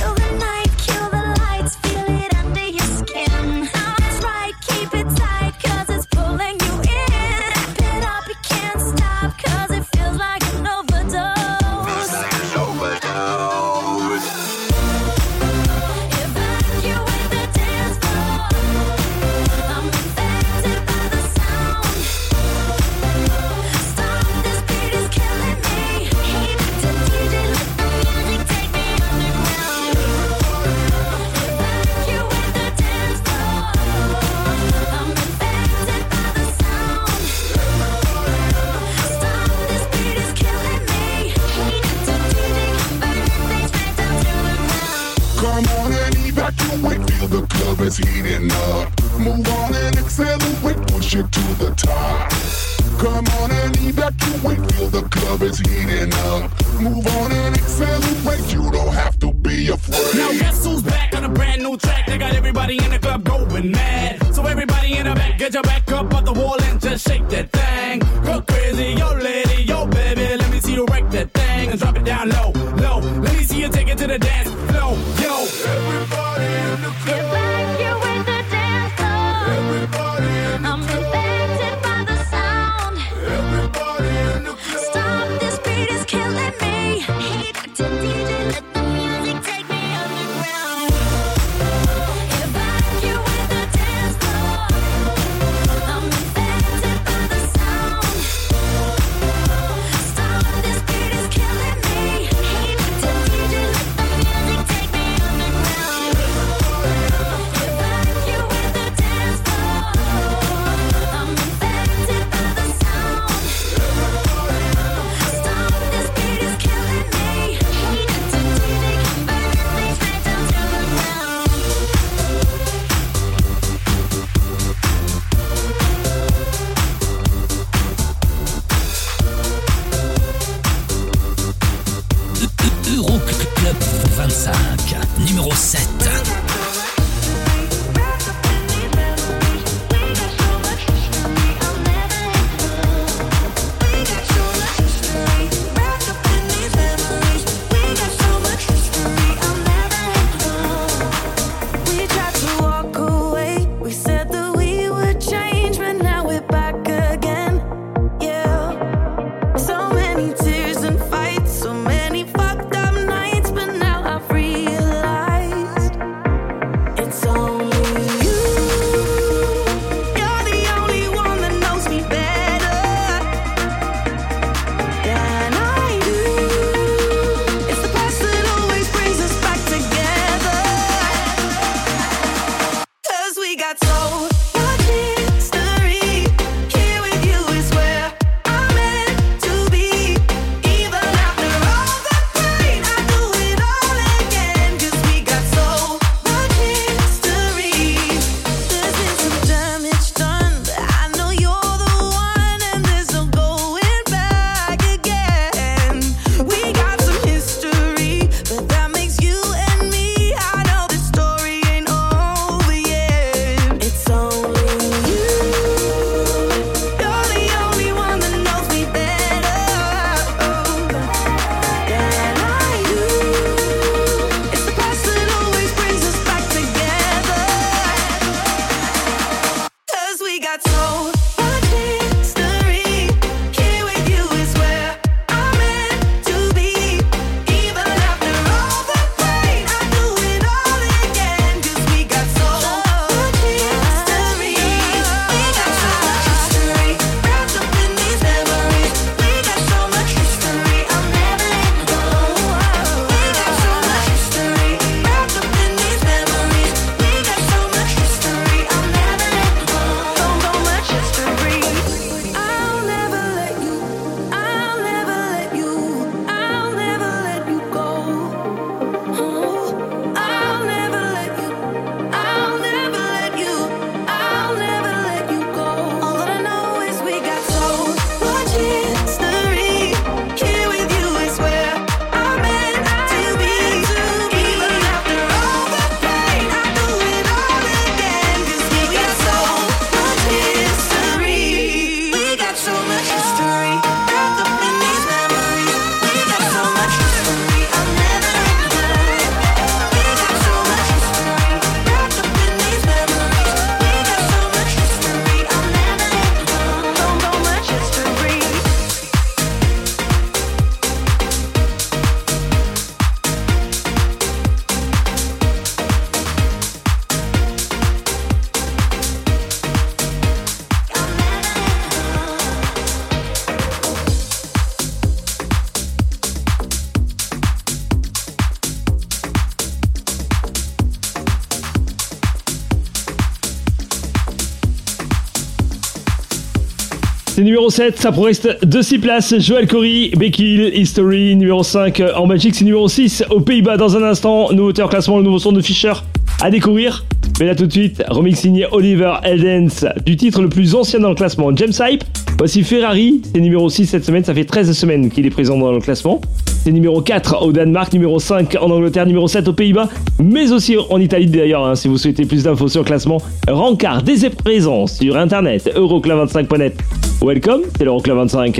C'est 337.42 337.46
numéro 337.46 337.72
7, 337.72 337.98
ça 337.98 338.12
progresse 338.12 338.48
de 338.62 338.82
6 338.84 339.00
places. 339.00 339.40
Joël 339.40 339.66
Corey, 339.66 340.12
Becky 340.16 340.62
History, 340.76 341.36
numéro 341.36 341.64
5 341.64 342.00
en 342.16 342.28
Belgique, 342.28 342.54
c'est 342.54 342.66
numéro 342.66 342.88
6 342.88 343.24
aux 343.32 343.40
Pays-Bas 343.40 343.78
dans 343.78 343.98
un 343.98 344.04
instant. 344.04 344.52
Nouveauté 344.52 344.84
en 344.84 344.88
classement, 344.88 345.18
le 345.18 345.24
nouveau 345.24 345.40
son 345.40 345.52
de 345.52 345.60
Fischer 345.60 345.94
à 346.40 346.52
découvrir. 346.52 347.04
Mais 347.40 347.48
là 347.48 347.56
tout 347.56 347.66
de 347.66 347.72
suite, 347.72 348.04
remix 348.10 348.38
signé 348.38 348.68
Oliver 348.72 349.16
Eldens 349.24 349.88
du 350.06 350.18
titre 350.18 350.44
le 350.44 350.50
plus 350.50 350.76
ancien 350.76 351.00
dans 351.00 351.10
le 351.10 351.16
classement, 351.16 351.50
James 351.56 351.74
Hype. 351.80 352.04
Voici 352.38 352.62
Ferrari, 352.62 353.24
c'est 353.34 353.42
numéro 353.42 353.68
6 353.72 353.88
cette 353.88 354.06
semaine, 354.06 354.24
ça 354.24 354.36
fait 354.36 354.46
13 354.46 354.72
semaines 354.78 355.10
qu'il 355.10 355.26
est 355.26 355.32
présent 355.32 355.58
dans 355.58 355.72
le 355.72 355.80
classement. 355.80 356.22
C'est 356.64 356.72
numéro 356.72 357.02
4 357.02 357.44
au 357.44 357.52
Danemark, 357.52 357.92
numéro 357.92 358.20
5 358.20 358.56
en 358.62 358.70
Angleterre, 358.70 359.08
numéro 359.08 359.28
7 359.28 359.48
aux 359.48 359.54
Pays-Bas, 359.54 359.90
mais 360.20 360.52
aussi 360.52 360.78
en 360.78 361.00
Italie 361.00 361.26
d'ailleurs, 361.26 361.66
hein, 361.66 361.74
si 361.74 361.88
vous 361.88 361.98
souhaitez 361.98 362.26
plus 362.26 362.44
d'infos 362.44 362.68
sur 362.68 362.82
le 362.82 362.86
classement. 362.86 363.18
Rancard 363.48 364.04
dès 364.04 364.30
présent 364.30 364.86
sur 364.86 365.18
internet, 365.18 365.72
euroclub25.net. 365.76 366.78
Welcome, 367.20 367.62
c'est 367.76 367.84
l'Euroclub 367.84 368.16
25. 368.18 368.58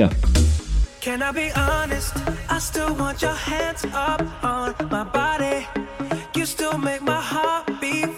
Can 1.00 1.20
I 1.22 1.32
be 1.32 1.52
honest? 1.56 2.16
I 2.50 2.60
still 2.60 2.96
want 2.98 3.22
your 3.22 3.36
hands 3.36 3.86
up 3.94 4.24
on 4.44 4.74
my 4.90 5.04
body. 5.04 5.68
You 6.36 6.46
still 6.48 6.80
make 6.80 7.04
my 7.04 7.22
heart 7.22 7.70
beat 7.80 8.10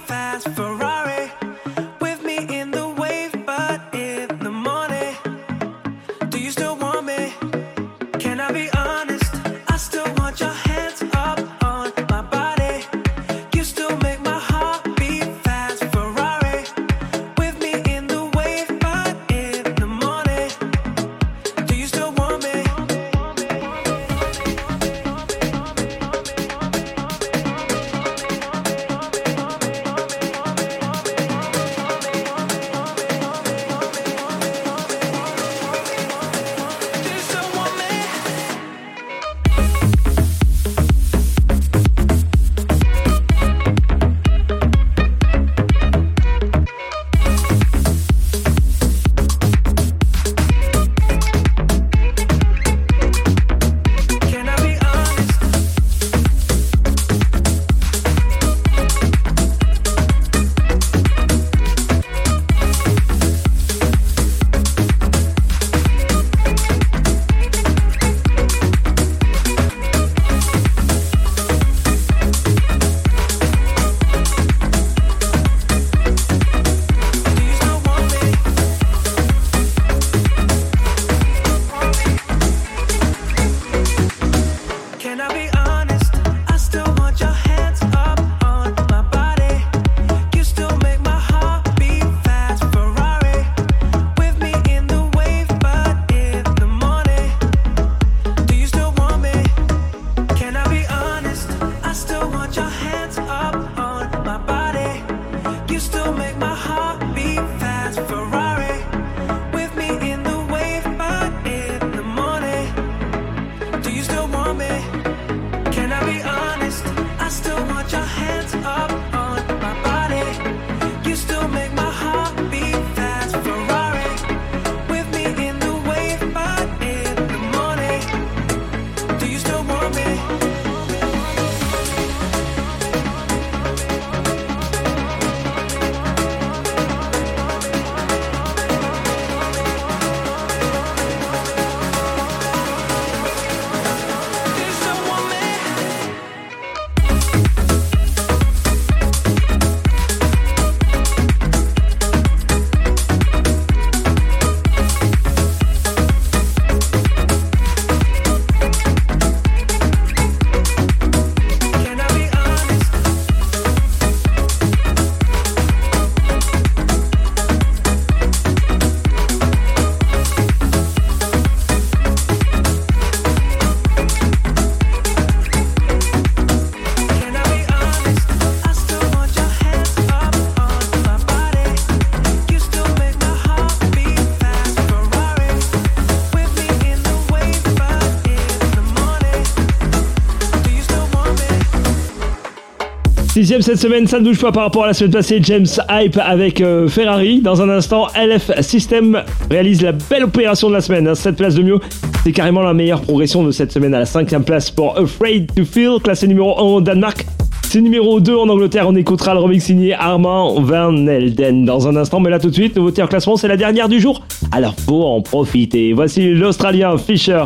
Sixième 193.33 193.63
cette 193.63 193.79
semaine, 193.79 194.05
ça 194.05 194.19
ne 194.19 194.25
bouge 194.25 194.39
pas 194.39 194.51
par 194.51 194.61
rapport 194.61 194.83
à 194.83 194.87
la 194.87 194.93
semaine 194.93 195.09
passée. 195.09 195.39
James 195.41 195.65
Hype 195.89 196.19
avec 196.23 196.61
euh, 196.61 196.87
Ferrari. 196.87 197.41
Dans 197.41 197.63
un 197.63 197.69
instant, 197.69 198.05
LF 198.15 198.61
System 198.61 199.23
réalise 199.49 199.81
la 199.81 199.91
belle 199.91 200.25
opération 200.25 200.69
de 200.69 200.75
la 200.75 200.81
semaine. 200.81 201.07
Hein. 201.07 201.15
Cette 201.15 201.37
place 201.37 201.55
de 201.55 201.63
mieux, 201.63 201.79
c'est 202.23 202.31
carrément 202.31 202.61
la 202.61 202.75
meilleure 202.75 203.01
progression 203.01 203.43
de 203.43 203.49
cette 203.49 203.71
semaine 203.71 203.95
à 203.95 203.97
la 203.97 204.05
cinquième 204.05 204.43
place 204.43 204.69
pour 204.69 204.95
Afraid 204.99 205.51
to 205.55 205.65
Feel, 205.65 205.97
classé 206.03 206.27
numéro 206.27 206.59
1 206.59 206.61
au 206.61 206.81
Danemark. 206.81 207.25
C'est 207.63 207.81
numéro 207.81 208.19
2 208.19 208.35
en 208.37 208.49
Angleterre. 208.49 208.87
On 208.87 208.95
écoutera 208.95 209.33
le 209.33 209.39
remix 209.39 209.65
signé 209.65 209.95
Armand 209.95 210.61
Van 210.61 210.95
Elden 211.07 211.65
dans 211.65 211.87
un 211.87 211.95
instant. 211.95 212.19
Mais 212.19 212.29
là 212.29 212.37
tout 212.37 212.51
de 212.51 212.53
suite, 212.53 212.75
nouveauté 212.75 213.01
en 213.01 213.07
classement, 213.07 213.35
c'est 213.35 213.47
la 213.47 213.57
dernière 213.57 213.89
du 213.89 213.99
jour. 213.99 214.21
Alors 214.51 214.75
faut 214.85 215.05
en 215.05 215.21
profiter. 215.21 215.91
Voici 215.93 216.35
l'Australien 216.35 216.99
Fisher 216.99 217.45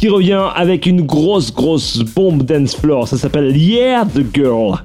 qui 0.00 0.08
revient 0.08 0.48
avec 0.56 0.86
une 0.86 1.02
grosse 1.02 1.54
grosse 1.54 1.98
bombe 1.98 2.42
dance 2.42 2.74
floor. 2.74 3.06
Ça 3.06 3.16
s'appelle 3.16 3.56
Yeah 3.56 4.04
the 4.04 4.24
Girl. 4.34 4.78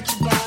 what 0.00 0.18
you 0.18 0.24
got. 0.26 0.39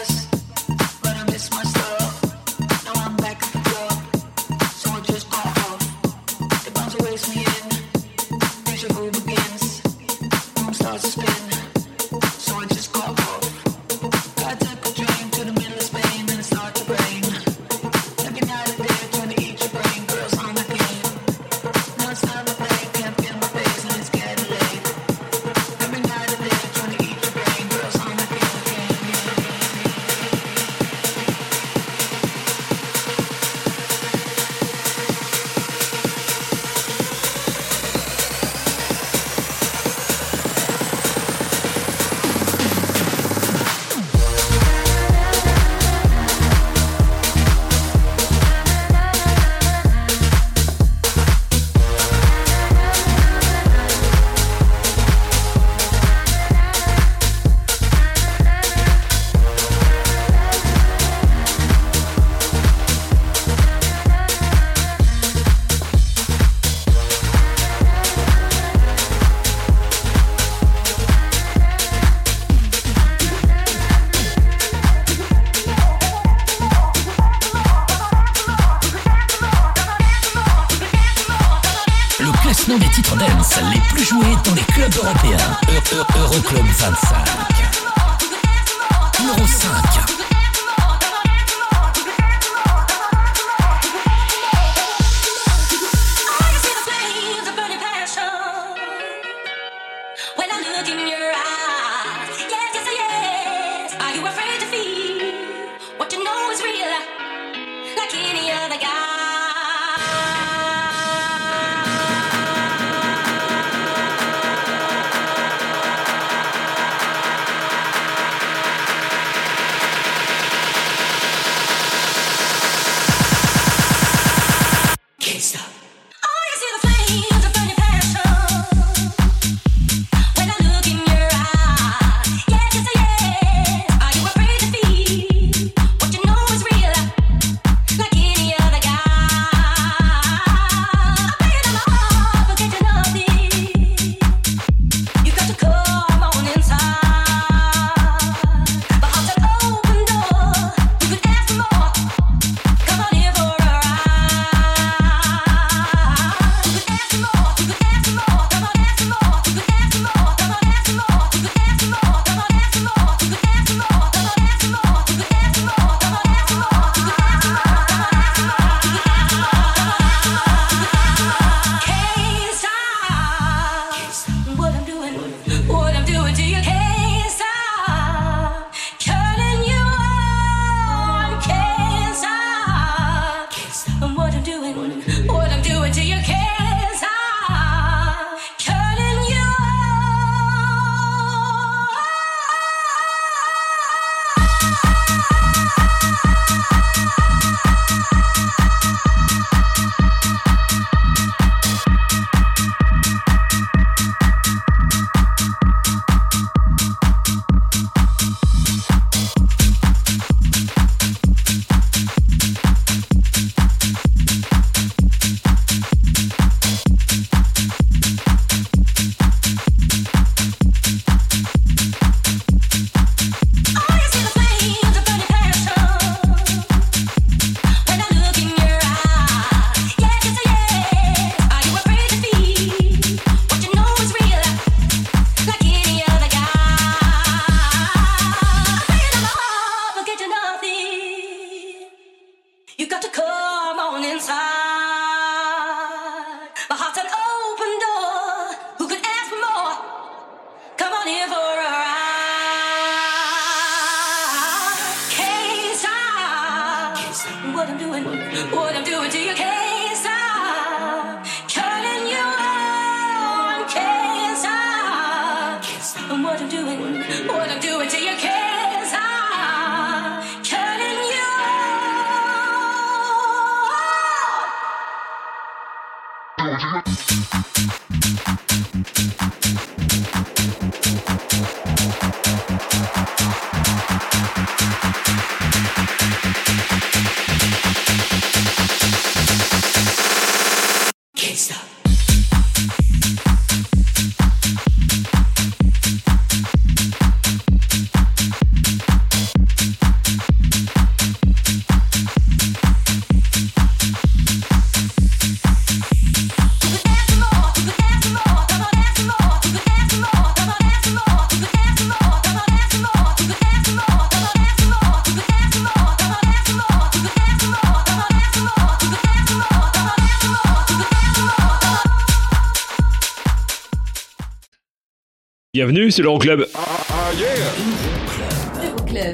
Bienvenue, 325.66 325.92
c'est 325.92 326.02
l'Euroclub. 326.02 326.46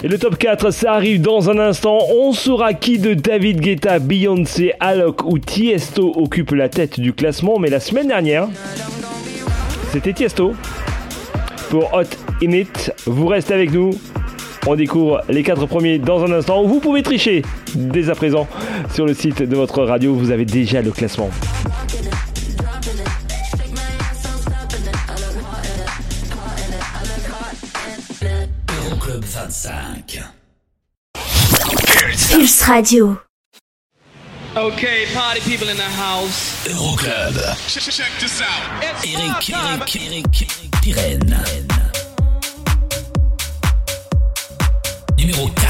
Et 0.01 0.07
le 0.07 0.17
top 0.17 0.35
4, 0.35 0.71
ça 0.71 0.93
arrive 0.93 1.21
dans 1.21 1.51
un 1.51 1.59
instant. 1.59 1.99
On 2.17 2.33
saura 2.33 2.73
qui 2.73 2.97
de 2.97 3.13
David 3.13 3.59
Guetta, 3.59 3.99
Beyoncé, 3.99 4.73
Alok 4.79 5.25
ou 5.25 5.37
Tiesto 5.37 6.11
occupe 6.15 6.49
la 6.53 6.67
tête 6.67 6.99
du 6.99 7.13
classement. 7.13 7.59
Mais 7.59 7.69
la 7.69 7.79
semaine 7.79 8.07
dernière, 8.07 8.47
c'était 9.91 10.11
Tiesto. 10.11 10.55
Pour 11.69 11.93
Hot 11.93 12.09
In 12.43 12.53
It, 12.53 12.93
vous 13.05 13.27
restez 13.27 13.53
avec 13.53 13.71
nous. 13.71 13.91
On 14.65 14.75
découvre 14.75 15.21
les 15.29 15.43
4 15.43 15.67
premiers 15.67 15.99
dans 15.99 16.23
un 16.23 16.31
instant. 16.31 16.63
Vous 16.63 16.79
pouvez 16.79 17.03
tricher 17.03 17.43
dès 17.75 18.09
à 18.09 18.15
présent 18.15 18.47
sur 18.91 19.05
le 19.05 19.13
site 19.13 19.43
de 19.43 19.55
votre 19.55 19.83
radio. 19.83 20.15
Vous 20.15 20.31
avez 20.31 20.45
déjà 20.45 20.81
le 20.81 20.89
classement. 20.89 21.29
Euroclub 29.39 30.25
25. 31.13 32.29
Pulse 32.31 32.67
Radio. 32.67 33.21
Okay, 34.55 35.05
party 35.13 35.39
people 35.41 35.69
in 35.69 35.77
the 35.77 35.83
house. 35.83 36.67
Euroclub. 36.67 37.35
Check 37.67 38.11
this 38.19 38.41
out. 38.41 38.83
Eric, 38.83 39.49
Eric, 39.49 39.95
Eric, 39.95 40.41
Eric 40.41 40.71
Pirenne. 40.81 41.39
Numéro 45.17 45.47
4. 45.47 45.68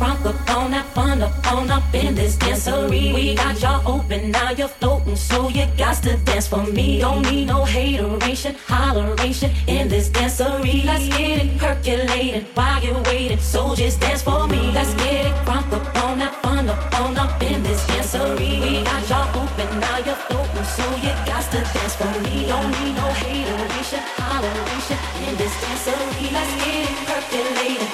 It 0.00 0.26
up 0.26 0.56
on 0.56 0.70
that 0.70 0.86
fun 0.94 1.22
up 1.22 1.52
on 1.52 1.68
up 1.72 1.92
in 1.92 2.14
this 2.14 2.36
dancery. 2.36 3.12
We 3.12 3.34
got 3.34 3.60
y'all 3.60 3.82
open, 3.84 4.30
now 4.30 4.52
you're 4.52 4.68
floating, 4.68 5.16
so 5.16 5.48
you 5.48 5.66
got 5.76 6.00
to 6.04 6.16
dance 6.18 6.46
for 6.46 6.62
me. 6.62 7.00
Don't 7.00 7.22
need 7.22 7.46
no 7.46 7.64
hateration, 7.64 8.54
holleration 8.54 9.50
in 9.66 9.88
this 9.88 10.08
dancery. 10.08 10.84
Let's 10.84 11.08
get 11.08 11.44
it 11.44 11.58
percolated 11.58 12.46
while 12.54 12.80
you're 12.80 13.02
waiting, 13.02 13.40
so 13.40 13.74
just 13.74 14.00
dance 14.00 14.22
for 14.22 14.46
me. 14.46 14.70
Let's 14.70 14.94
get 14.94 15.26
it 15.26 15.34
crunk 15.44 15.72
up 15.72 16.04
on 16.04 16.20
that 16.20 16.34
fun 16.42 16.68
up 16.68 17.00
on 17.00 17.18
up 17.18 17.42
in 17.42 17.64
this 17.64 17.84
dancery. 17.88 18.60
We 18.60 18.84
got 18.84 19.08
y'all 19.08 19.42
open, 19.42 19.80
now 19.80 19.98
you're 19.98 20.14
floating, 20.14 20.64
so 20.76 20.84
you 21.02 21.12
got 21.26 21.42
to 21.50 21.58
dance 21.74 21.96
for 21.96 22.12
me. 22.22 22.46
Don't 22.46 22.70
need 22.70 22.94
no 22.94 23.08
hateration, 23.22 24.00
holleration 24.22 24.98
in 25.26 25.36
this 25.36 25.54
dancery. 25.62 26.32
Let's 26.32 26.64
get 26.64 26.74
it 26.74 26.77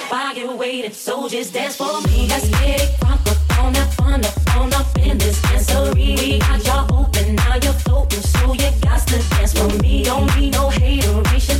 while 0.09 0.35
you're 0.35 0.55
waiting, 0.55 0.91
so 0.91 1.27
just 1.27 1.53
dance 1.53 1.75
for 1.75 2.01
me. 2.07 2.27
Let's 2.27 2.47
get 2.49 2.81
it 2.81 2.99
crunk 2.99 3.27
up 3.31 3.59
on 3.59 3.73
that 3.73 3.93
fun 3.93 4.25
up 4.25 4.55
on 4.57 4.73
up 4.73 4.97
in 4.99 5.17
this 5.17 5.39
dancery. 5.41 6.39
Got 6.39 6.65
y'all 6.65 7.01
open, 7.01 7.35
now 7.35 7.55
you're 7.55 7.73
floating, 7.73 8.21
so 8.21 8.53
you 8.53 8.69
got 8.81 9.05
to 9.07 9.17
dance 9.29 9.53
for 9.53 9.67
me. 9.81 10.03
Don't 10.03 10.35
need 10.37 10.53
no 10.53 10.69
hateration, 10.69 11.59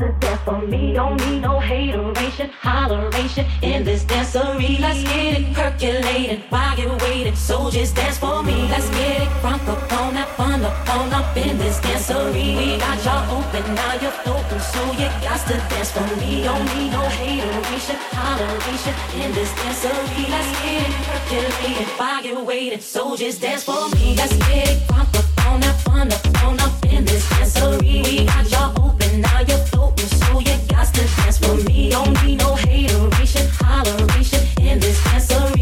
To 0.00 0.10
dance 0.12 0.40
for 0.46 0.62
me, 0.62 0.94
don't 0.94 1.20
need 1.26 1.42
no 1.42 1.60
hateration, 1.60 2.48
holleration 2.62 3.44
in 3.62 3.84
this 3.84 4.02
dancery. 4.04 4.80
Let's 4.80 5.02
get 5.02 5.38
it 5.38 5.52
percolated 5.52 6.40
while 6.48 6.78
you're 6.78 6.96
waiting, 7.04 7.36
so 7.36 7.70
just 7.70 7.96
dance 7.96 8.16
for 8.16 8.42
me. 8.42 8.66
Let's 8.70 8.88
get 8.96 9.20
it 9.20 9.28
crunk 9.42 9.68
up 9.68 9.92
on 10.00 10.14
that 10.14 10.28
fun 10.38 10.64
up 10.64 11.36
in 11.36 11.58
this 11.58 11.80
dancery. 11.80 12.56
We 12.56 12.78
got 12.78 13.04
y'all 13.04 13.44
open, 13.44 13.74
now 13.74 13.92
you're 14.00 14.16
floating, 14.24 14.60
so 14.72 14.82
you 14.92 15.08
got 15.20 15.46
to 15.48 15.56
dance 15.68 15.92
for 15.92 16.16
me. 16.16 16.44
Don't 16.44 16.64
need 16.74 16.92
no 16.92 17.02
hateration, 17.02 17.96
holleration 18.16 18.96
in 19.22 19.32
this 19.34 19.52
dancery. 19.52 20.30
Let's 20.30 20.50
get 20.62 20.88
it 20.88 20.94
percolated 21.08 21.88
while 21.98 22.24
you're 22.24 22.42
waiting, 22.42 22.80
so 22.80 23.16
just 23.18 23.42
dance 23.42 23.64
for 23.64 23.90
me. 23.90 24.14
Let's 24.16 24.34
get 24.48 24.66
it 24.66 24.78
crunk 24.88 25.12
up 25.18 25.46
on 25.46 25.60
that 25.60 25.78
fun 25.82 26.10
up 26.10 26.30
up 26.66 26.84
in 26.86 27.04
this 27.04 27.28
dancery. 27.28 28.02
We 28.02 28.24
got 28.24 28.50
y'all 28.50 28.79
open, 29.20 29.32
now 29.32 29.40
you're 29.40 29.64
floating, 29.66 30.06
so 30.06 30.38
you 30.40 30.56
got 30.68 30.92
to 30.94 31.06
dance 31.16 31.38
for 31.38 31.54
me. 31.68 31.90
Don't 31.90 32.22
need 32.24 32.38
no 32.38 32.54
hateration, 32.54 33.46
holleration 33.48 34.42
in 34.60 34.80
this 34.80 35.00
dancery. 35.02 35.59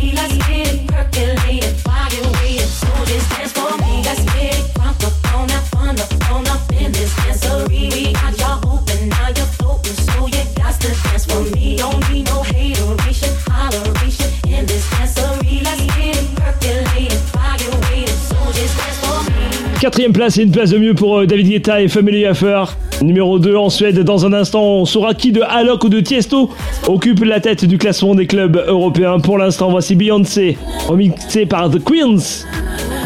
Quatrième 19.81 20.13
place 20.13 20.39
et 20.39 20.43
une 20.43 20.51
place 20.51 20.71
de 20.71 20.79
mieux 20.79 20.95
pour 20.95 21.19
euh, 21.19 21.27
David 21.27 21.49
Guetta 21.49 21.81
et 21.81 21.89
Family 21.89 22.27
Affair. 22.27 22.77
Numéro 23.01 23.39
2 23.39 23.55
en 23.57 23.71
Suède. 23.71 24.01
Dans 24.01 24.27
un 24.27 24.33
instant, 24.33 24.63
on 24.63 24.85
saura 24.85 25.15
qui 25.15 25.31
de 25.31 25.41
Alok 25.41 25.85
ou 25.85 25.89
de 25.89 26.01
Tiesto 26.01 26.51
occupe 26.89 27.25
la 27.25 27.39
tête 27.39 27.65
du 27.65 27.79
classement 27.79 28.15
des 28.15 28.27
clubs 28.27 28.57
européens. 28.67 29.21
Pour 29.21 29.39
l'instant, 29.39 29.71
voici 29.71 29.95
Beyoncé, 29.95 30.59
remixé 30.89 31.47
par 31.47 31.71
The 31.71 31.83
Queens. 31.83 32.45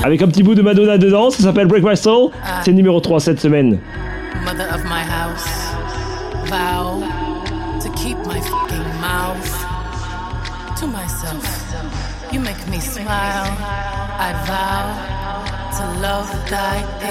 Avec 0.02 0.22
un 0.22 0.28
petit 0.28 0.42
bout 0.42 0.54
de 0.54 0.62
Madonna 0.62 0.96
dedans, 0.96 1.30
ça 1.30 1.42
s'appelle 1.42 1.66
Break 1.66 1.84
My 1.84 1.96
Soul. 1.96 2.30
C'est 2.64 2.72
numéro 2.72 3.00
3 3.00 3.20
cette 3.20 3.40
semaine. 3.40 3.78
mother 4.44 4.68
of 4.74 4.82
my 4.84 5.02
house, 5.02 5.46
vow 6.50 6.98
to 7.80 7.88
keep 7.94 8.18
my 8.26 8.40
fucking 8.40 8.88
mouth 9.00 9.52
to 10.78 10.86
myself. 10.86 11.44
You 12.32 12.40
make 12.40 12.66
me 12.68 12.80
smile. 12.80 13.56
I 14.18 14.32
to 16.24 17.01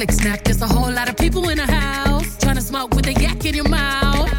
click 0.00 0.12
snap. 0.12 0.42
There's 0.44 0.62
a 0.62 0.66
whole 0.66 0.90
lot 0.90 1.10
of 1.10 1.16
people 1.18 1.50
in 1.50 1.58
the 1.58 1.70
house 1.70 2.38
trying 2.38 2.56
to 2.56 2.62
smoke 2.62 2.94
with 2.94 3.06
a 3.06 3.12
yak 3.12 3.44
in 3.44 3.54
your 3.54 3.68
mouth. 3.68 4.30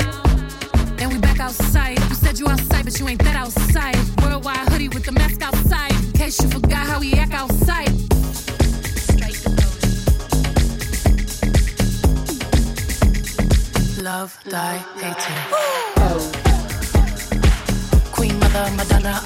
And 1.00 1.14
we 1.14 1.20
back 1.20 1.40
outside. 1.40 2.00
You 2.10 2.16
said 2.16 2.40
you 2.40 2.48
outside, 2.48 2.84
but 2.84 3.00
you 3.00 3.08
ain't 3.08 3.24
that 3.24 3.36
outside. 3.36 3.96
Worldwide 4.24 4.68
hoodie 4.70 4.90
with 4.90 5.06
the 5.06 5.12
mask 5.12 5.40
outside. 5.44 5.92
In 5.92 6.14
case 6.14 6.42
you 6.42 6.50
forgot 6.50 6.88
how 6.88 7.00
we 7.00 7.14
act 7.14 7.34
outside. 7.34 7.92
Love, 14.02 14.40
die, 14.50 14.80
hating. 15.02 15.42
Queen 18.12 18.40
Mother, 18.40 18.72
Madonna. 18.78 19.22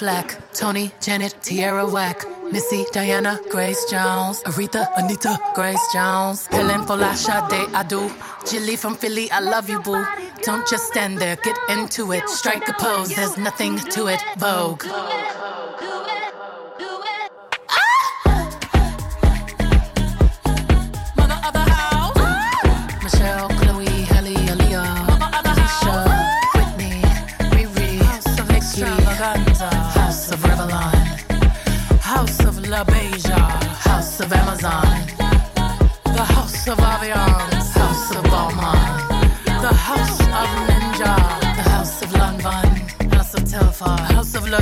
Flack, 0.00 0.38
Tony, 0.54 0.90
Janet, 1.02 1.34
Tierra 1.42 1.86
Whack, 1.86 2.24
Missy, 2.50 2.86
Diana, 2.90 3.38
Grace 3.50 3.84
Jones, 3.90 4.42
Aretha, 4.44 4.88
Anita, 4.96 5.38
Grace 5.54 5.86
Jones, 5.92 6.46
Helen 6.46 6.86
Folasha, 6.86 7.46
De 7.50 7.66
Adu, 7.76 8.10
Jilly 8.50 8.76
from 8.76 8.94
Philly, 8.94 9.30
I 9.30 9.40
love 9.40 9.68
you, 9.68 9.78
boo. 9.82 10.02
Don't 10.42 10.66
just 10.66 10.86
stand 10.86 11.18
there, 11.18 11.36
get 11.36 11.58
into 11.68 12.12
it, 12.12 12.26
strike 12.30 12.66
a 12.66 12.72
pose, 12.72 13.14
there's 13.14 13.36
nothing 13.36 13.76
to 13.76 14.06
it, 14.06 14.22
Vogue. 14.38 14.84
House 34.20 34.32
of 34.32 34.38
Amazon, 34.38 35.06
the 36.04 36.24
House 36.24 36.68
of 36.68 36.76
Aviance, 36.76 37.72
House 37.72 38.14
of 38.14 38.24
Balmain, 38.24 39.62
the 39.62 39.74
House 39.74 40.20
of 40.20 40.48
Ninja, 40.68 41.16
the 41.56 41.70
House 41.70 42.02
of 42.02 42.10
Lanvin, 42.10 43.14
House 43.14 43.32
of 43.32 43.44
Telfar, 43.44 43.98
House 44.12 44.34
of 44.34 44.46
La 44.46 44.60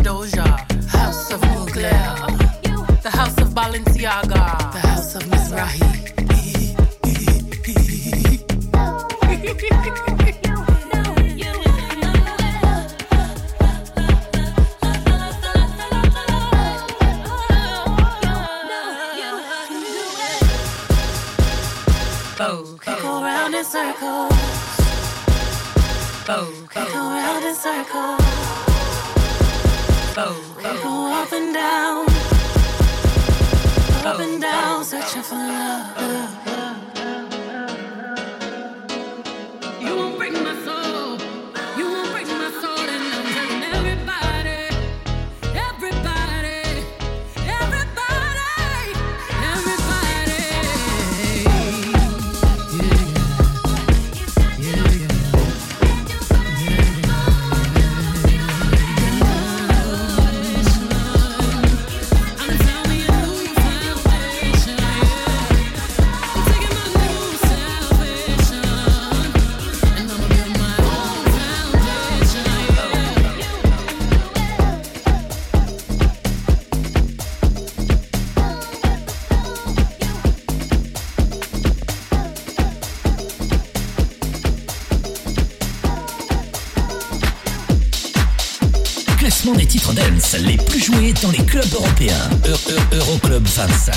Les 89.93 90.57
plus 90.59 90.81
joués 90.85 91.15
dans 91.23 91.31
les 91.31 91.39
clubs 91.45 91.73
européens. 91.75 92.29
Eu- 92.45 92.73
Eu- 92.73 92.97
Euroclub 92.99 93.47
25. 93.47 93.95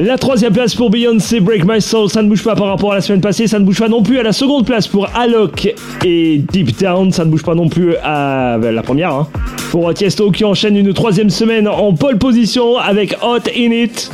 La 0.00 0.16
troisième 0.16 0.54
place 0.54 0.74
pour 0.74 0.88
Beyoncé, 0.88 1.40
Break 1.40 1.66
My 1.66 1.78
Soul, 1.78 2.08
ça 2.08 2.22
ne 2.22 2.28
bouge 2.28 2.42
pas 2.42 2.56
par 2.56 2.68
rapport 2.68 2.92
à 2.92 2.94
la 2.94 3.00
semaine 3.02 3.20
passée, 3.20 3.46
ça 3.46 3.58
ne 3.58 3.66
bouge 3.66 3.78
pas 3.78 3.88
non 3.88 4.02
plus 4.02 4.18
à 4.18 4.22
la 4.22 4.32
seconde 4.32 4.64
place 4.64 4.88
pour 4.88 5.06
Alok 5.14 5.74
et 6.06 6.38
Deep 6.38 6.78
Down, 6.80 7.12
ça 7.12 7.26
ne 7.26 7.30
bouge 7.30 7.42
pas 7.42 7.54
non 7.54 7.68
plus 7.68 7.96
à 8.02 8.56
ben, 8.56 8.74
la 8.74 8.82
première. 8.82 9.12
Hein. 9.12 9.28
Pour 9.70 9.92
Tiesto 9.92 10.30
qui 10.30 10.42
enchaîne 10.46 10.74
une 10.74 10.94
troisième 10.94 11.28
semaine 11.28 11.68
en 11.68 11.92
pole 11.92 12.16
position 12.16 12.78
avec 12.78 13.14
Hot 13.22 13.46
In 13.54 13.72
It. 13.72 14.10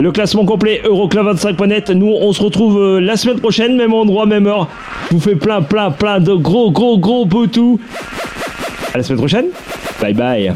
Le 0.00 0.12
classement 0.12 0.44
complet 0.44 0.82
Euroclub25.net. 0.84 1.88
Nous, 1.88 2.12
on 2.12 2.34
se 2.34 2.42
retrouve 2.42 2.78
euh, 2.78 3.00
la 3.00 3.16
semaine 3.16 3.40
prochaine, 3.40 3.74
même 3.74 3.94
endroit, 3.94 4.26
même 4.26 4.46
heure. 4.46 4.68
Je 5.08 5.14
vous 5.14 5.20
fais 5.20 5.36
plein, 5.36 5.62
plein, 5.62 5.90
plein 5.90 6.20
de 6.20 6.34
gros, 6.34 6.70
gros, 6.70 6.98
gros 6.98 7.24
potous. 7.24 7.80
À 8.92 8.98
la 8.98 9.02
semaine 9.02 9.18
prochaine. 9.18 9.46
Bye 9.98 10.12
bye. 10.12 10.52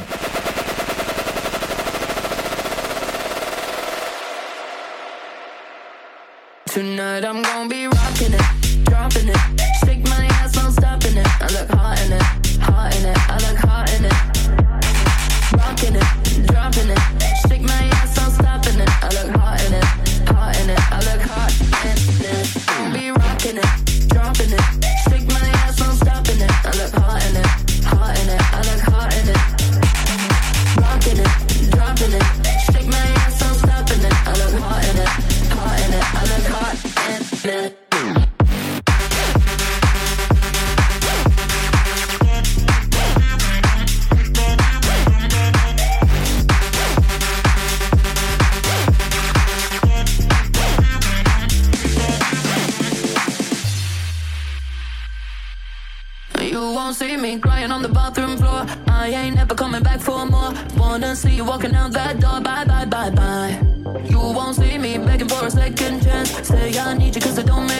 Wanna 61.06 61.14
see 61.14 61.36
you 61.36 61.44
walking 61.44 61.72
out 61.76 61.92
that 61.92 62.18
door. 62.18 62.40
Bye, 62.40 62.64
bye, 62.64 62.84
bye, 62.84 63.10
bye. 63.10 63.62
You 64.10 64.18
won't 64.18 64.56
see 64.56 64.76
me 64.76 64.98
begging 64.98 65.28
for 65.28 65.46
a 65.46 65.50
second 65.52 66.02
chance. 66.02 66.30
Say 66.48 66.76
I 66.76 66.98
need 66.98 67.14
you 67.14 67.20
cause 67.20 67.38
it 67.38 67.46
don't 67.46 67.68
make 67.68 67.75